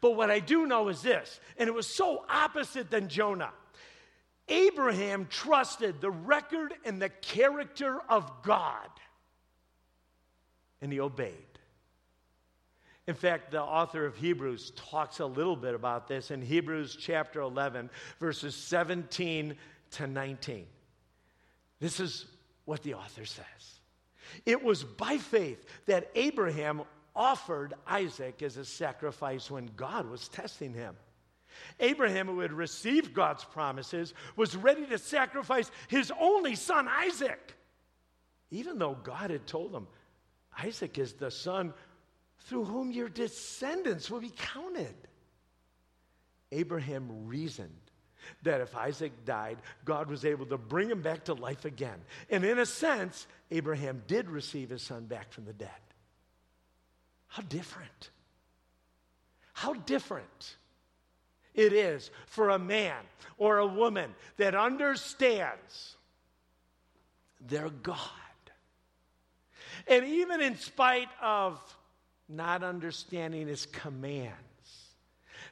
But 0.00 0.16
what 0.16 0.30
I 0.30 0.38
do 0.38 0.66
know 0.66 0.88
is 0.88 1.02
this, 1.02 1.40
and 1.56 1.68
it 1.68 1.74
was 1.74 1.86
so 1.86 2.24
opposite 2.28 2.90
than 2.90 3.08
Jonah. 3.08 3.52
Abraham 4.48 5.26
trusted 5.30 6.00
the 6.00 6.10
record 6.10 6.74
and 6.84 7.00
the 7.00 7.08
character 7.08 7.98
of 8.08 8.30
God, 8.42 8.88
and 10.82 10.92
he 10.92 11.00
obeyed. 11.00 11.32
In 13.06 13.14
fact, 13.14 13.50
the 13.50 13.62
author 13.62 14.04
of 14.04 14.16
Hebrews 14.16 14.72
talks 14.76 15.20
a 15.20 15.26
little 15.26 15.56
bit 15.56 15.74
about 15.74 16.06
this 16.06 16.30
in 16.30 16.42
Hebrews 16.42 16.96
chapter 17.00 17.40
11, 17.40 17.90
verses 18.20 18.54
17 18.54 19.56
to 19.92 20.06
19. 20.06 20.66
This 21.80 21.98
is 21.98 22.26
what 22.64 22.82
the 22.82 22.94
author 22.94 23.24
says. 23.24 23.44
It 24.46 24.62
was 24.62 24.84
by 24.84 25.18
faith 25.18 25.64
that 25.86 26.10
Abraham 26.14 26.82
offered 27.14 27.74
Isaac 27.86 28.40
as 28.42 28.56
a 28.56 28.64
sacrifice 28.64 29.50
when 29.50 29.68
God 29.76 30.08
was 30.08 30.28
testing 30.28 30.72
him. 30.72 30.94
Abraham, 31.80 32.28
who 32.28 32.40
had 32.40 32.52
received 32.52 33.12
God's 33.12 33.44
promises, 33.44 34.14
was 34.36 34.56
ready 34.56 34.86
to 34.86 34.96
sacrifice 34.96 35.70
his 35.88 36.12
only 36.18 36.54
son, 36.54 36.88
Isaac, 36.88 37.54
even 38.50 38.78
though 38.78 38.96
God 39.02 39.30
had 39.30 39.46
told 39.46 39.74
him, 39.74 39.86
Isaac 40.58 40.98
is 40.98 41.14
the 41.14 41.30
son 41.30 41.72
through 42.40 42.64
whom 42.64 42.90
your 42.90 43.08
descendants 43.08 44.10
will 44.10 44.20
be 44.20 44.32
counted. 44.36 44.94
Abraham 46.50 47.26
reasoned 47.26 47.70
that 48.42 48.60
if 48.60 48.76
Isaac 48.76 49.24
died, 49.24 49.58
God 49.84 50.08
was 50.08 50.24
able 50.24 50.46
to 50.46 50.58
bring 50.58 50.90
him 50.90 51.02
back 51.02 51.24
to 51.24 51.34
life 51.34 51.64
again. 51.64 52.00
And 52.30 52.44
in 52.44 52.58
a 52.58 52.66
sense, 52.66 53.26
Abraham 53.50 54.02
did 54.06 54.30
receive 54.30 54.70
his 54.70 54.82
son 54.82 55.06
back 55.06 55.32
from 55.32 55.44
the 55.44 55.52
dead. 55.52 55.68
How 57.28 57.42
different. 57.42 58.10
How 59.54 59.74
different 59.74 60.56
it 61.54 61.72
is 61.72 62.10
for 62.26 62.50
a 62.50 62.58
man 62.58 63.00
or 63.38 63.58
a 63.58 63.66
woman 63.66 64.14
that 64.36 64.54
understands 64.54 65.96
their 67.40 67.70
God. 67.70 67.98
And 69.86 70.04
even 70.04 70.40
in 70.40 70.56
spite 70.56 71.08
of 71.20 71.60
not 72.28 72.62
understanding 72.62 73.46
his 73.46 73.66
commands, 73.66 74.36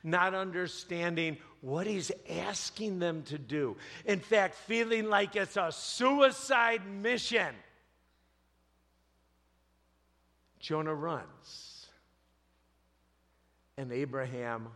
not 0.02 0.34
understanding 0.34 1.36
what 1.60 1.86
he's 1.86 2.10
asking 2.28 2.98
them 2.98 3.22
to 3.24 3.38
do. 3.38 3.76
In 4.06 4.20
fact, 4.20 4.54
feeling 4.54 5.08
like 5.08 5.36
it's 5.36 5.56
a 5.56 5.70
suicide 5.70 6.82
mission. 6.86 7.54
Jonah 10.58 10.94
runs, 10.94 11.86
and 13.76 13.92
Abraham 13.92 14.68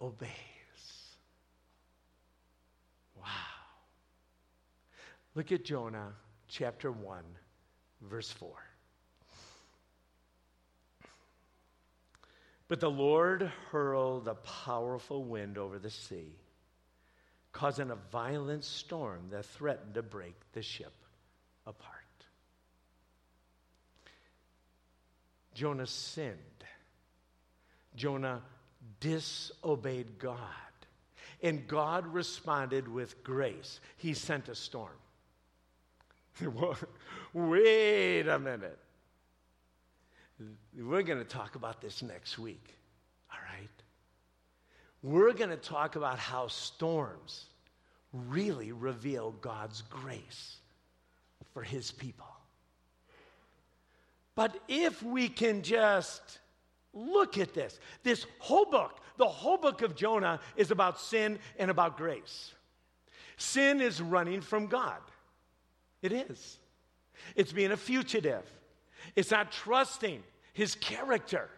obeys. 0.00 0.28
Wow. 3.16 3.24
Look 5.34 5.50
at 5.50 5.64
Jonah 5.64 6.12
chapter 6.48 6.92
1, 6.92 7.22
verse 8.02 8.30
4. 8.30 8.50
But 12.68 12.80
the 12.80 12.90
Lord 12.90 13.50
hurled 13.70 14.26
a 14.26 14.34
powerful 14.34 15.24
wind 15.24 15.58
over 15.58 15.78
the 15.78 15.90
sea, 15.90 16.32
causing 17.52 17.90
a 17.90 17.96
violent 18.10 18.64
storm 18.64 19.28
that 19.30 19.44
threatened 19.44 19.94
to 19.94 20.02
break 20.02 20.34
the 20.52 20.62
ship 20.62 20.94
apart. 21.66 21.94
Jonah 25.54 25.86
sinned. 25.86 26.38
Jonah 27.94 28.42
disobeyed 29.00 30.18
God. 30.18 30.38
And 31.42 31.68
God 31.68 32.06
responded 32.06 32.88
with 32.88 33.22
grace. 33.22 33.80
He 33.98 34.14
sent 34.14 34.48
a 34.48 34.54
storm. 34.54 34.90
Wait 37.32 38.26
a 38.26 38.38
minute. 38.38 38.78
We're 40.76 41.02
going 41.02 41.18
to 41.18 41.24
talk 41.24 41.54
about 41.54 41.80
this 41.80 42.02
next 42.02 42.38
week, 42.38 42.74
all 43.30 43.38
right? 43.52 43.68
We're 45.02 45.32
going 45.32 45.50
to 45.50 45.56
talk 45.56 45.96
about 45.96 46.18
how 46.18 46.48
storms 46.48 47.46
really 48.12 48.72
reveal 48.72 49.32
God's 49.32 49.82
grace 49.82 50.56
for 51.52 51.62
his 51.62 51.90
people. 51.90 52.26
But 54.34 54.56
if 54.68 55.02
we 55.02 55.28
can 55.28 55.62
just 55.62 56.38
look 56.92 57.38
at 57.38 57.54
this, 57.54 57.78
this 58.02 58.26
whole 58.38 58.64
book, 58.64 59.00
the 59.16 59.28
whole 59.28 59.58
book 59.58 59.82
of 59.82 59.94
Jonah 59.94 60.40
is 60.56 60.70
about 60.70 61.00
sin 61.00 61.38
and 61.58 61.70
about 61.70 61.96
grace. 61.96 62.52
Sin 63.36 63.80
is 63.80 64.00
running 64.00 64.40
from 64.40 64.66
God. 64.66 65.00
It 66.02 66.12
is. 66.12 66.58
It's 67.36 67.52
being 67.52 67.72
a 67.72 67.76
fugitive. 67.76 68.44
It's 69.16 69.30
not 69.30 69.52
trusting 69.52 70.22
his 70.52 70.74
character. 70.74 71.48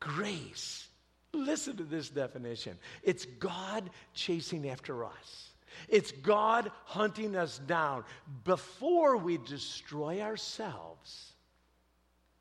Grace. 0.00 0.86
Listen 1.32 1.76
to 1.76 1.84
this 1.84 2.08
definition 2.10 2.76
it's 3.02 3.24
God 3.24 3.88
chasing 4.14 4.68
after 4.68 5.04
us. 5.04 5.50
It's 5.88 6.10
God 6.10 6.72
hunting 6.84 7.36
us 7.36 7.58
down 7.58 8.04
before 8.44 9.16
we 9.16 9.38
destroy 9.38 10.20
ourselves 10.20 11.32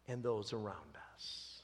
and 0.08 0.24
those 0.24 0.52
around 0.52 0.98
us. 1.16 1.62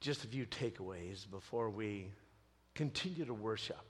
Just 0.00 0.24
a 0.24 0.28
few 0.28 0.46
takeaways 0.46 1.28
before 1.28 1.68
we 1.70 2.12
continue 2.74 3.24
to 3.24 3.34
worship. 3.34 3.84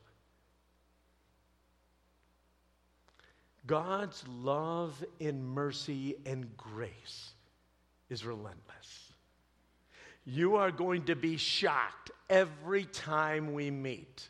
God's 3.67 4.25
love 4.29 5.03
and 5.21 5.45
mercy 5.45 6.17
and 6.27 6.57
grace 6.57 7.31
is 8.11 8.25
relentless. 8.25 9.13
You 10.27 10.57
are 10.57 10.71
going 10.71 11.05
to 11.05 11.17
be 11.17 11.37
shocked 11.37 12.11
every 12.29 12.85
time 12.85 13.53
we 13.53 13.71
meet. 13.71 14.29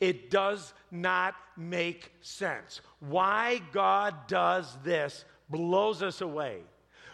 It 0.00 0.30
does 0.30 0.72
not 0.90 1.34
make 1.56 2.12
sense. 2.20 2.80
Why 3.00 3.60
God 3.72 4.26
does 4.26 4.76
this 4.84 5.24
blows 5.48 6.02
us 6.02 6.20
away. 6.20 6.62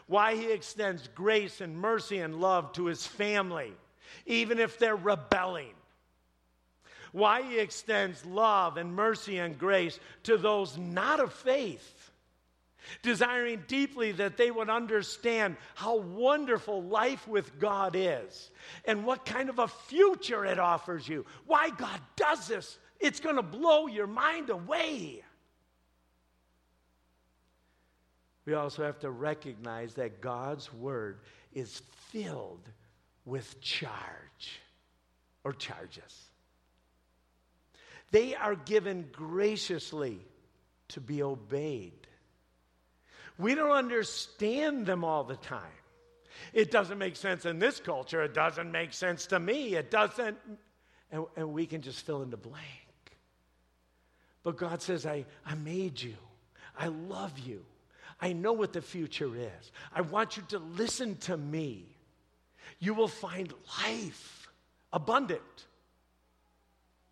why 0.09 0.35
he 0.35 0.51
extends 0.51 1.09
grace 1.14 1.61
and 1.61 1.79
mercy 1.79 2.19
and 2.19 2.41
love 2.41 2.73
to 2.73 2.87
his 2.87 3.07
family, 3.07 3.73
even 4.27 4.59
if 4.59 4.79
they're 4.79 4.97
rebelling. 4.97 5.75
Why 7.12 7.42
he 7.42 7.59
extends 7.59 8.24
love 8.24 8.76
and 8.76 8.94
mercy 8.94 9.38
and 9.38 9.59
grace 9.59 9.98
to 10.24 10.36
those 10.36 10.76
not 10.76 11.20
of 11.20 11.32
faith, 11.32 12.11
desiring 13.02 13.64
deeply 13.66 14.12
that 14.12 14.36
they 14.36 14.50
would 14.50 14.70
understand 14.70 15.56
how 15.74 15.96
wonderful 15.96 16.82
life 16.82 17.26
with 17.26 17.59
God 17.59 17.94
is 17.96 18.50
and 18.84 19.04
what 19.04 19.24
kind 19.24 19.48
of 19.48 19.59
a 19.59 19.68
future 19.68 20.44
it 20.44 20.59
offers 20.59 21.09
you. 21.09 21.24
Why 21.46 21.70
God 21.70 22.00
does 22.16 22.48
this, 22.48 22.78
it's 23.00 23.20
going 23.20 23.36
to 23.36 23.42
blow 23.42 23.86
your 23.86 24.06
mind 24.06 24.50
away. 24.50 25.22
we 28.48 28.54
also 28.54 28.82
have 28.82 28.98
to 28.98 29.11
recognize 29.11 29.92
that 29.92 30.22
God's 30.22 30.72
word 30.72 31.18
is 31.52 31.82
filled 32.11 32.66
with 33.26 33.61
charge 33.61 34.59
or 35.44 35.52
charges. 35.52 36.28
They 38.11 38.34
are 38.34 38.54
given 38.54 39.09
graciously 39.12 40.20
to 40.88 41.00
be 41.00 41.22
obeyed. 41.22 41.92
We 43.38 43.54
don't 43.54 43.70
understand 43.70 44.86
them 44.86 45.04
all 45.04 45.24
the 45.24 45.36
time. 45.36 45.62
It 46.52 46.70
doesn't 46.70 46.98
make 46.98 47.16
sense 47.16 47.44
in 47.44 47.59
this 47.59 47.80
culture. 47.80 48.22
It 48.22 48.34
doesn't 48.34 48.70
make 48.70 48.92
sense 48.92 49.26
to 49.26 49.38
me. 49.38 49.74
It 49.74 49.90
doesn't. 49.90 50.38
And, 51.11 51.24
and 51.36 51.52
we 51.52 51.66
can 51.66 51.82
just 51.82 52.04
fill 52.04 52.22
in 52.22 52.30
the 52.30 52.36
blank. 52.36 52.64
But 54.42 54.56
God 54.56 54.80
says, 54.82 55.04
I, 55.04 55.24
I 55.44 55.54
made 55.54 56.00
you. 56.00 56.14
I 56.78 56.88
love 56.88 57.38
you. 57.38 57.64
I 58.20 58.32
know 58.32 58.52
what 58.52 58.72
the 58.72 58.82
future 58.82 59.34
is. 59.36 59.72
I 59.94 60.00
want 60.00 60.36
you 60.36 60.42
to 60.48 60.59
listen 60.59 61.16
to 61.18 61.36
me. 61.36 61.86
You 62.78 62.94
will 62.94 63.09
find 63.09 63.52
life 63.84 64.48
abundant 64.92 65.66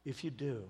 if 0.05 0.25
you 0.25 0.31
do. 0.31 0.65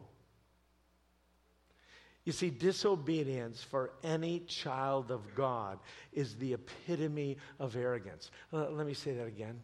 You 2.27 2.33
see, 2.33 2.51
disobedience 2.51 3.63
for 3.63 3.93
any 4.03 4.41
child 4.41 5.13
of 5.13 5.23
God 5.37 5.79
is 6.13 6.35
the 6.35 6.55
epitome 6.55 7.39
of 7.61 7.77
arrogance. 7.77 8.33
Let 8.51 8.85
me 8.85 8.95
say 8.95 9.15
that 9.15 9.29
again. 9.29 9.61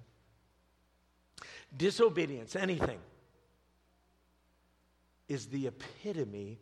Disobedience, 1.77 2.55
anything, 2.55 3.01
is 5.29 5.47
the 5.47 5.67
epitome 5.67 6.61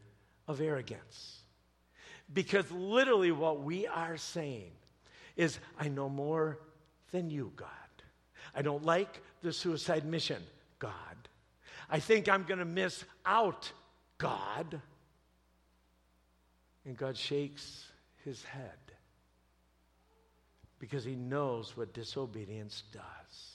of 0.49 0.63
arrogance. 0.63 1.43
Because 2.33 2.71
literally, 2.71 3.31
what 3.31 3.63
we 3.63 3.87
are 3.87 4.17
saying 4.17 4.71
is, 5.37 5.59
I 5.79 5.89
know 5.89 6.09
more 6.09 6.61
than 7.11 7.29
you, 7.29 7.53
God. 7.57 7.69
I 8.55 8.63
don't 8.63 8.87
like 8.87 9.21
the 9.43 9.53
suicide 9.53 10.07
mission, 10.07 10.43
God. 10.79 10.95
I 11.91 11.99
think 11.99 12.27
I'm 12.27 12.45
going 12.45 12.59
to 12.61 12.65
miss 12.65 13.05
out, 13.27 13.71
God. 14.17 14.81
And 16.91 16.99
God 16.99 17.17
shakes 17.17 17.87
his 18.25 18.43
head 18.43 18.81
because 20.81 21.05
he 21.05 21.15
knows 21.15 21.77
what 21.77 21.95
disobedience 21.95 22.83
does. 22.93 23.53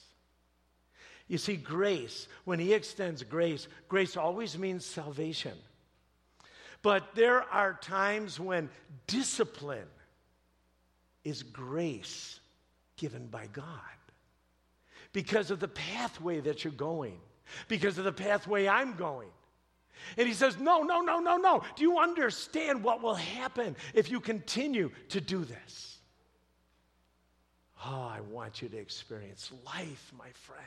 You 1.27 1.37
see, 1.37 1.57
grace, 1.57 2.29
when 2.45 2.59
he 2.59 2.73
extends 2.73 3.23
grace, 3.23 3.67
grace 3.89 4.15
always 4.15 4.57
means 4.57 4.85
salvation. 4.85 5.51
But 6.81 7.13
there 7.13 7.41
are 7.41 7.73
times 7.73 8.39
when 8.39 8.69
discipline 9.05 9.89
is 11.25 11.43
grace 11.43 12.39
given 12.95 13.27
by 13.27 13.47
God 13.47 13.67
because 15.11 15.51
of 15.51 15.59
the 15.59 15.67
pathway 15.67 16.39
that 16.39 16.63
you're 16.63 16.71
going, 16.71 17.19
because 17.67 17.97
of 17.97 18.05
the 18.05 18.13
pathway 18.13 18.69
I'm 18.69 18.95
going. 18.95 19.27
And 20.17 20.27
he 20.27 20.33
says, 20.33 20.57
No, 20.57 20.83
no, 20.83 21.01
no, 21.01 21.19
no, 21.19 21.37
no. 21.37 21.63
Do 21.75 21.83
you 21.83 21.99
understand 21.99 22.83
what 22.83 23.01
will 23.01 23.15
happen 23.15 23.75
if 23.93 24.09
you 24.09 24.19
continue 24.19 24.91
to 25.09 25.21
do 25.21 25.43
this? 25.43 25.97
Oh, 27.85 28.11
I 28.11 28.21
want 28.31 28.61
you 28.61 28.69
to 28.69 28.77
experience 28.77 29.51
life, 29.65 30.11
my 30.17 30.29
friend. 30.33 30.63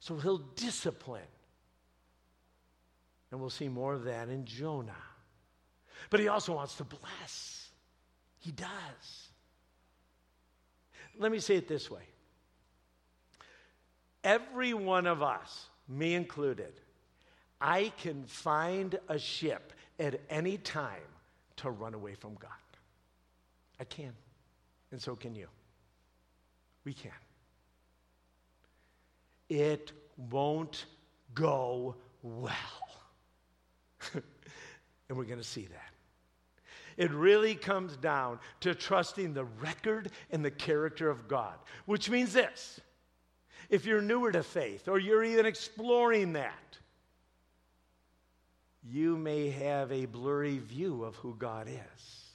So 0.00 0.16
he'll 0.16 0.38
discipline. 0.38 1.22
And 3.30 3.40
we'll 3.40 3.50
see 3.50 3.68
more 3.68 3.94
of 3.94 4.04
that 4.04 4.28
in 4.28 4.44
Jonah. 4.44 4.92
But 6.10 6.20
he 6.20 6.28
also 6.28 6.54
wants 6.54 6.76
to 6.76 6.84
bless. 6.84 7.68
He 8.38 8.52
does. 8.52 9.28
Let 11.18 11.32
me 11.32 11.38
say 11.40 11.56
it 11.56 11.68
this 11.68 11.90
way 11.90 12.02
every 14.22 14.74
one 14.74 15.06
of 15.06 15.22
us, 15.22 15.66
me 15.88 16.14
included, 16.14 16.80
I 17.60 17.92
can 17.98 18.24
find 18.24 18.98
a 19.08 19.18
ship 19.18 19.72
at 19.98 20.20
any 20.28 20.58
time 20.58 20.92
to 21.56 21.70
run 21.70 21.94
away 21.94 22.14
from 22.14 22.34
God. 22.34 22.50
I 23.80 23.84
can. 23.84 24.12
And 24.92 25.00
so 25.00 25.16
can 25.16 25.34
you. 25.34 25.48
We 26.84 26.92
can. 26.92 27.10
It 29.48 29.92
won't 30.30 30.86
go 31.34 31.96
well. 32.22 32.52
and 34.14 35.16
we're 35.16 35.24
going 35.24 35.38
to 35.38 35.44
see 35.44 35.66
that. 35.66 35.90
It 36.96 37.10
really 37.10 37.54
comes 37.54 37.96
down 37.96 38.38
to 38.60 38.74
trusting 38.74 39.34
the 39.34 39.44
record 39.44 40.10
and 40.30 40.44
the 40.44 40.50
character 40.50 41.10
of 41.10 41.28
God, 41.28 41.54
which 41.84 42.08
means 42.08 42.32
this. 42.32 42.80
If 43.68 43.84
you're 43.84 44.00
newer 44.00 44.32
to 44.32 44.42
faith 44.42 44.88
or 44.88 44.98
you're 44.98 45.24
even 45.24 45.44
exploring 45.44 46.32
that, 46.34 46.54
you 48.88 49.16
may 49.16 49.50
have 49.50 49.90
a 49.90 50.06
blurry 50.06 50.58
view 50.58 51.04
of 51.04 51.16
who 51.16 51.34
God 51.38 51.68
is. 51.68 52.26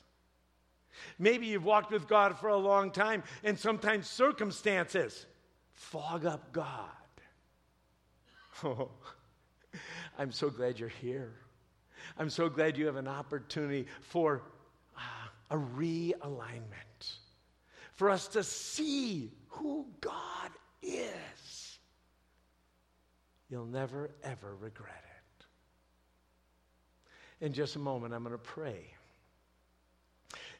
Maybe 1.17 1.47
you've 1.47 1.63
walked 1.65 1.91
with 1.91 2.07
God 2.07 2.37
for 2.37 2.49
a 2.49 2.57
long 2.57 2.91
time, 2.91 3.23
and 3.43 3.57
sometimes 3.57 4.09
circumstances 4.09 5.25
fog 5.73 6.25
up 6.25 6.51
God. 6.51 6.89
Oh, 8.63 8.91
I'm 10.19 10.31
so 10.31 10.51
glad 10.51 10.77
you're 10.77 10.89
here. 10.89 11.33
I'm 12.15 12.29
so 12.29 12.47
glad 12.47 12.77
you 12.77 12.85
have 12.85 12.95
an 12.95 13.07
opportunity 13.07 13.87
for 14.01 14.43
uh, 14.95 15.55
a 15.55 15.57
realignment, 15.57 17.15
for 17.93 18.11
us 18.11 18.27
to 18.27 18.43
see 18.43 19.31
who 19.47 19.87
God 19.99 20.51
is. 20.83 21.79
You'll 23.49 23.65
never, 23.65 24.11
ever 24.23 24.55
regret 24.57 25.01
it. 25.05 25.10
In 27.41 27.53
just 27.53 27.75
a 27.75 27.79
moment, 27.79 28.13
I'm 28.13 28.23
going 28.23 28.33
to 28.33 28.37
pray. 28.37 28.85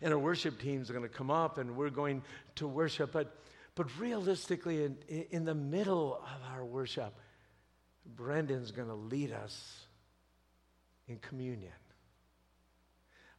And 0.02 0.12
our 0.12 0.20
worship 0.20 0.60
teams 0.60 0.90
are 0.90 0.94
going 0.94 1.08
to 1.08 1.16
come 1.16 1.30
up 1.30 1.60
and 1.60 1.78
we're 1.78 1.92
going 1.92 2.24
to 2.56 2.68
worship. 2.68 3.12
But, 3.12 3.38
but 3.76 3.88
realistically, 4.00 4.84
in, 4.84 4.98
in 5.30 5.46
the 5.46 5.54
middle 5.54 6.16
of 6.16 6.52
our 6.52 6.66
worship, 6.66 7.14
Brendan's 8.16 8.72
going 8.72 8.88
to 8.88 8.96
lead 8.96 9.32
us 9.32 9.86
in 11.08 11.18
communion, 11.18 11.72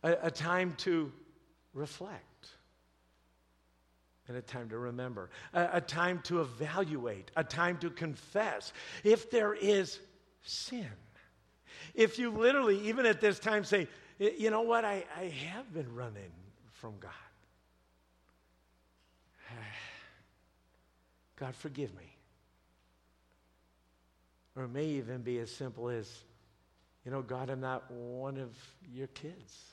a, 0.04 0.16
a 0.22 0.30
time 0.30 0.74
to 0.78 1.12
reflect, 1.74 2.48
and 4.28 4.36
a 4.36 4.42
time 4.42 4.68
to 4.68 4.78
remember, 4.78 5.30
a, 5.52 5.70
a 5.74 5.80
time 5.80 6.20
to 6.24 6.42
evaluate, 6.42 7.30
a 7.34 7.42
time 7.42 7.78
to 7.78 7.90
confess 7.90 8.72
if 9.02 9.30
there 9.30 9.54
is 9.54 9.98
sin. 10.42 10.86
If 11.94 12.18
you 12.18 12.30
literally, 12.30 12.88
even 12.88 13.06
at 13.06 13.20
this 13.20 13.38
time, 13.38 13.64
say, 13.64 13.88
you 14.18 14.50
know 14.50 14.62
what, 14.62 14.84
I, 14.84 15.04
I 15.18 15.24
have 15.52 15.72
been 15.72 15.94
running 15.94 16.30
from 16.72 16.94
God. 17.00 17.10
God, 21.36 21.54
forgive 21.54 21.94
me. 21.94 22.16
Or 24.56 24.64
it 24.64 24.68
may 24.68 24.86
even 24.86 25.22
be 25.22 25.38
as 25.38 25.50
simple 25.50 25.88
as, 25.88 26.08
you 27.04 27.10
know, 27.10 27.22
God, 27.22 27.50
I'm 27.50 27.60
not 27.60 27.90
one 27.90 28.36
of 28.36 28.54
your 28.92 29.06
kids. 29.08 29.72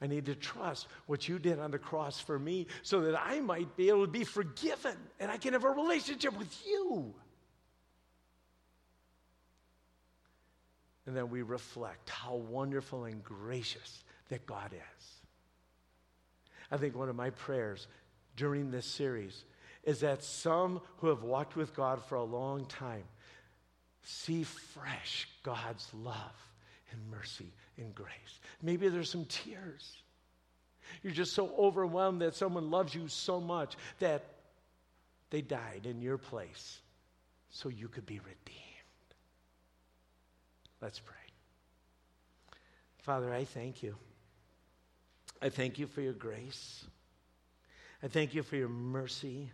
I 0.00 0.06
need 0.06 0.26
to 0.26 0.34
trust 0.34 0.88
what 1.06 1.26
you 1.28 1.38
did 1.38 1.58
on 1.58 1.70
the 1.70 1.78
cross 1.78 2.20
for 2.20 2.38
me 2.38 2.66
so 2.82 3.00
that 3.02 3.18
I 3.18 3.40
might 3.40 3.76
be 3.76 3.88
able 3.88 4.04
to 4.04 4.10
be 4.10 4.24
forgiven 4.24 4.96
and 5.20 5.30
I 5.30 5.38
can 5.38 5.54
have 5.54 5.64
a 5.64 5.70
relationship 5.70 6.36
with 6.36 6.54
you. 6.66 7.14
And 11.06 11.16
then 11.16 11.30
we 11.30 11.42
reflect 11.42 12.10
how 12.10 12.34
wonderful 12.34 13.04
and 13.04 13.22
gracious 13.22 14.04
that 14.28 14.46
God 14.46 14.72
is. 14.72 15.06
I 16.70 16.76
think 16.76 16.96
one 16.96 17.08
of 17.08 17.16
my 17.16 17.30
prayers 17.30 17.86
during 18.36 18.70
this 18.70 18.86
series 18.86 19.44
is 19.84 20.00
that 20.00 20.24
some 20.24 20.80
who 20.98 21.06
have 21.06 21.22
walked 21.22 21.54
with 21.56 21.74
God 21.74 22.02
for 22.02 22.16
a 22.16 22.24
long 22.24 22.66
time 22.66 23.04
see 24.02 24.42
fresh 24.42 25.28
God's 25.42 25.88
love 25.94 26.34
and 26.92 27.00
mercy 27.10 27.52
and 27.78 27.94
grace. 27.94 28.40
Maybe 28.62 28.88
there's 28.88 29.10
some 29.10 29.24
tears. 29.26 29.96
You're 31.02 31.12
just 31.12 31.34
so 31.34 31.52
overwhelmed 31.58 32.22
that 32.22 32.34
someone 32.34 32.70
loves 32.70 32.94
you 32.94 33.08
so 33.08 33.40
much 33.40 33.76
that 33.98 34.24
they 35.30 35.40
died 35.40 35.82
in 35.84 36.00
your 36.00 36.18
place 36.18 36.80
so 37.50 37.68
you 37.68 37.88
could 37.88 38.06
be 38.06 38.20
redeemed. 38.20 38.65
Let's 40.86 41.00
pray. 41.00 41.16
Father, 42.98 43.34
I 43.34 43.42
thank 43.42 43.82
you. 43.82 43.96
I 45.42 45.48
thank 45.48 45.80
you 45.80 45.88
for 45.88 46.00
your 46.00 46.12
grace. 46.12 46.84
I 48.04 48.06
thank 48.06 48.36
you 48.36 48.44
for 48.44 48.54
your 48.54 48.68
mercy. 48.68 49.50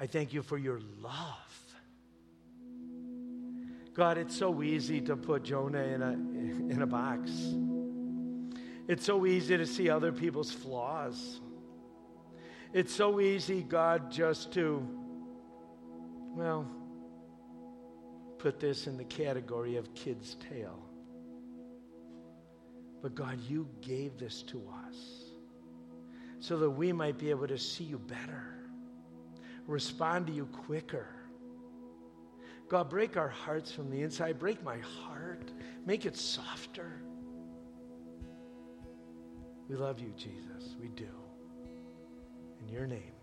I 0.00 0.06
thank 0.06 0.32
you 0.32 0.40
for 0.40 0.56
your 0.56 0.80
love. 1.02 1.74
God, 3.92 4.16
it's 4.16 4.34
so 4.34 4.62
easy 4.62 5.02
to 5.02 5.14
put 5.14 5.42
Jonah 5.42 5.82
in 5.82 6.00
a, 6.00 6.12
in 6.72 6.80
a 6.80 6.86
box. 6.86 7.30
It's 8.88 9.04
so 9.04 9.26
easy 9.26 9.58
to 9.58 9.66
see 9.66 9.90
other 9.90 10.10
people's 10.10 10.50
flaws. 10.50 11.42
It's 12.72 12.94
so 12.94 13.20
easy, 13.20 13.62
God, 13.62 14.10
just 14.10 14.52
to, 14.54 14.88
well, 16.34 16.66
put 18.44 18.60
this 18.60 18.86
in 18.86 18.98
the 18.98 19.04
category 19.04 19.76
of 19.76 19.94
kid's 19.94 20.36
tale. 20.50 20.78
But 23.00 23.14
God, 23.14 23.38
you 23.48 23.66
gave 23.80 24.18
this 24.18 24.42
to 24.42 24.62
us 24.86 24.96
so 26.40 26.58
that 26.58 26.68
we 26.68 26.92
might 26.92 27.16
be 27.16 27.30
able 27.30 27.48
to 27.48 27.56
see 27.56 27.84
you 27.84 27.98
better, 27.98 28.68
respond 29.66 30.26
to 30.26 30.32
you 30.34 30.44
quicker. 30.44 31.08
God, 32.68 32.90
break 32.90 33.16
our 33.16 33.30
hearts 33.30 33.72
from 33.72 33.88
the 33.88 34.02
inside, 34.02 34.38
break 34.38 34.62
my 34.62 34.76
heart, 34.76 35.50
make 35.86 36.04
it 36.04 36.14
softer. 36.14 37.00
We 39.70 39.76
love 39.76 40.00
you, 40.00 40.12
Jesus. 40.18 40.76
We 40.78 40.88
do. 40.88 41.08
In 42.60 42.68
your 42.68 42.86
name. 42.86 43.13